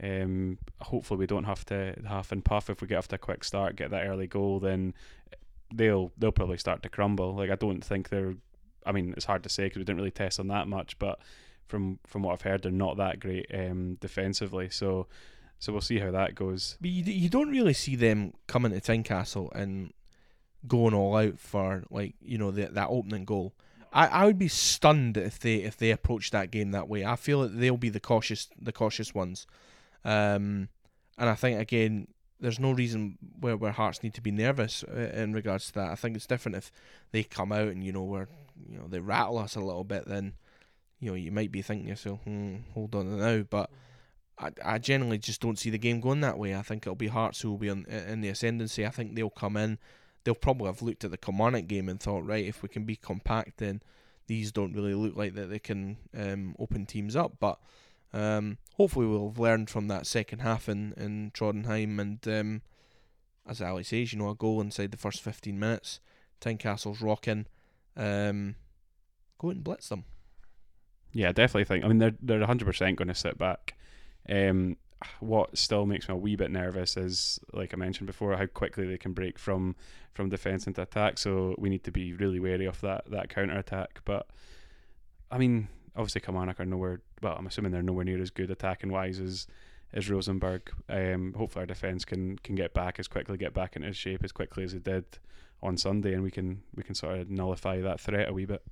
[0.02, 2.68] Um, hopefully, we don't have to huff and puff.
[2.68, 4.92] If we get off to a quick start, get that early goal, then
[5.72, 7.34] they'll they'll probably start to crumble.
[7.36, 8.34] Like I don't think they're.
[8.84, 11.20] I mean, it's hard to say because we didn't really test them that much, but
[11.66, 14.68] from from what I've heard, they're not that great um, defensively.
[14.70, 15.06] So
[15.58, 16.76] so we'll see how that goes.
[16.80, 19.92] But you, you don't really see them coming to Tynecastle and
[20.66, 23.54] going all out for like you know the, that opening goal.
[23.92, 27.04] I, I would be stunned if they if they approach that game that way.
[27.04, 29.46] I feel that they'll be the cautious the cautious ones,
[30.04, 30.68] um,
[31.16, 32.08] and I think again
[32.40, 35.90] there's no reason where where Hearts need to be nervous uh, in regards to that.
[35.90, 36.72] I think it's different if
[37.12, 38.28] they come out and you know where
[38.68, 40.06] you know they rattle us a little bit.
[40.06, 40.34] Then
[41.04, 43.44] you know you might be thinking yourself, hmm, hold on now.
[43.48, 43.70] But
[44.38, 46.54] I, I generally just don't see the game going that way.
[46.54, 48.86] I think it'll be Hearts who will be in, in the ascendancy.
[48.86, 49.78] I think they'll come in.
[50.24, 52.96] They'll probably have looked at the Kilmarnock game and thought, right, if we can be
[52.96, 53.82] compact, then
[54.26, 57.34] these don't really look like that they can um, open teams up.
[57.38, 57.58] But
[58.14, 62.62] um, hopefully we'll have learned from that second half in, in Trondheim and um,
[63.46, 66.00] as Ali says, you know, a goal inside the first 15 minutes.
[66.40, 67.44] Tynecastle's rocking.
[67.94, 68.54] Um,
[69.38, 70.04] go and blitz them.
[71.14, 71.84] Yeah, I definitely think.
[71.84, 73.74] I mean, they're they're 100 percent going to sit back.
[74.28, 74.76] Um,
[75.20, 78.86] what still makes me a wee bit nervous is, like I mentioned before, how quickly
[78.86, 79.76] they can break from
[80.12, 81.18] from defence into attack.
[81.18, 84.00] So we need to be really wary of that that counter attack.
[84.04, 84.26] But
[85.30, 87.00] I mean, obviously, Kilmarnock are nowhere.
[87.22, 89.46] Well, I'm assuming they're nowhere near as good attacking wise as
[89.92, 90.70] as Rosenborg.
[90.88, 94.32] Um, hopefully, our defence can can get back as quickly, get back into shape as
[94.32, 95.04] quickly as it did
[95.62, 98.62] on Sunday, and we can we can sort of nullify that threat a wee bit.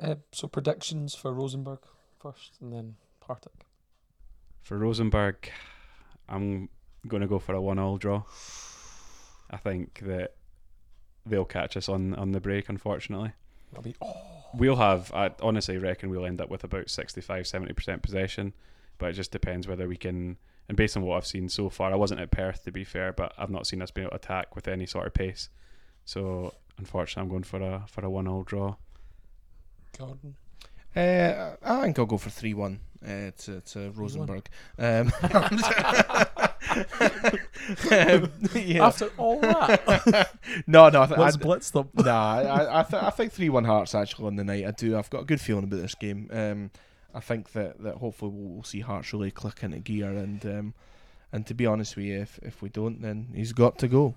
[0.00, 1.80] Uh, so predictions for Rosenborg
[2.20, 3.64] first, and then Partick.
[4.62, 5.50] For Rosenborg,
[6.28, 6.68] I'm
[7.06, 8.22] going to go for a one-all draw.
[9.50, 10.34] I think that
[11.24, 12.68] they'll catch us on on the break.
[12.68, 13.32] Unfortunately,
[13.82, 14.14] be oh,
[14.54, 15.12] we'll have.
[15.12, 18.52] I honestly reckon we'll end up with about 65, 70 percent possession,
[18.98, 20.36] but it just depends whether we can.
[20.68, 23.12] And based on what I've seen so far, I wasn't at Perth to be fair,
[23.12, 25.48] but I've not seen us being able to attack with any sort of pace.
[26.04, 28.76] So unfortunately, I'm going for a for a one-all draw.
[29.98, 30.36] Gordon.
[30.96, 34.46] Uh, I think I'll go for 3 1 uh, to, to Rosenborg.
[34.78, 35.12] Um,
[37.90, 38.86] um, yeah.
[38.86, 40.30] After all that,
[40.66, 41.88] no, no, I, th- let's I, blitz them.
[41.94, 44.66] nah, I, I, th- I think three one Hearts actually on the night.
[44.66, 44.96] I do.
[44.96, 46.28] I've got a good feeling about this game.
[46.32, 46.70] Um,
[47.14, 50.74] I think that, that hopefully we'll, we'll see Hearts really click into gear and um,
[51.32, 54.14] and to be honest with you, if if we don't, then he's got to go.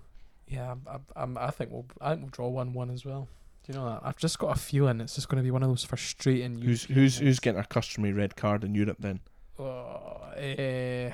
[0.47, 1.86] Yeah, I, I'm, I think we'll.
[1.99, 3.27] I think we'll draw one-one as well.
[3.72, 4.01] Do you know that?
[4.03, 6.55] I've just got a feeling it's just going to be one of those frustrating.
[6.61, 9.19] Who's European who's who's getting a customary red card in Europe then?
[9.59, 11.11] Oh, eh,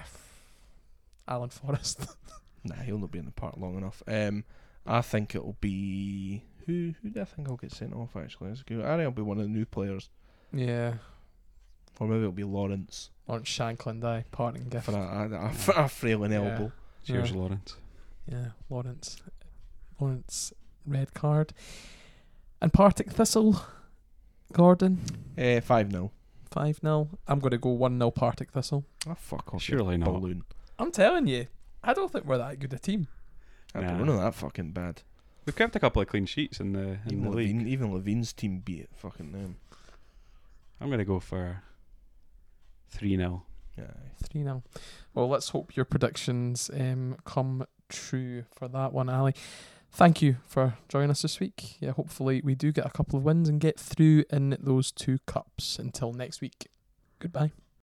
[1.28, 2.08] Alan Forrest.
[2.64, 4.04] Nah, he'll not be in the park long enough.
[4.08, 4.44] Um,
[4.86, 8.50] I think it'll be who who do I think will get sent off actually?
[8.50, 8.82] That's good.
[8.84, 10.10] I think it'll be one of the new players,
[10.52, 10.96] yeah,
[11.98, 14.86] or maybe it'll be Lawrence Lawrence Shankland, aye, parting gift.
[14.88, 16.40] for a, a, a, a frailing Yeah.
[16.40, 16.72] elbow.
[17.06, 17.38] Cheers, Yeah.
[17.38, 17.76] Lawrence.
[18.30, 19.22] Yeah, Lawrence.
[20.00, 20.52] Lawrence,
[20.86, 21.54] red card.
[22.62, 23.62] And Partick Thistle,
[24.54, 25.02] Gordon,
[25.38, 26.12] Uh, five 0
[26.50, 27.10] 5 0.
[27.28, 28.86] I'm going to go 1 0 Partick Thistle.
[29.08, 29.62] Oh fuck off!
[29.62, 30.10] Surely not.
[30.14, 30.44] balloon.
[30.80, 31.48] I'm telling you,
[31.84, 33.08] I don't think we're that good a team.
[33.76, 33.98] I Nah.
[33.98, 35.02] don't know that fucking bad.
[35.46, 37.68] We've kept a couple of clean sheets in the in Even the league.
[37.68, 38.90] Even Levein's team beat it.
[38.96, 39.58] Fucking them.
[40.82, 41.64] I'm going to go for
[42.90, 43.44] three 0
[43.78, 43.92] Yeah.
[44.24, 44.64] 3 0.
[45.14, 49.34] Well, let's hope your predictions um, come true for that one, Ali.
[49.92, 51.78] Thank you for joining us this week.
[51.80, 55.18] Yeah, hopefully we do get a couple of wins and get through in those two
[55.26, 55.80] cups.
[55.80, 56.68] Until next week,
[57.20, 57.52] goodbye.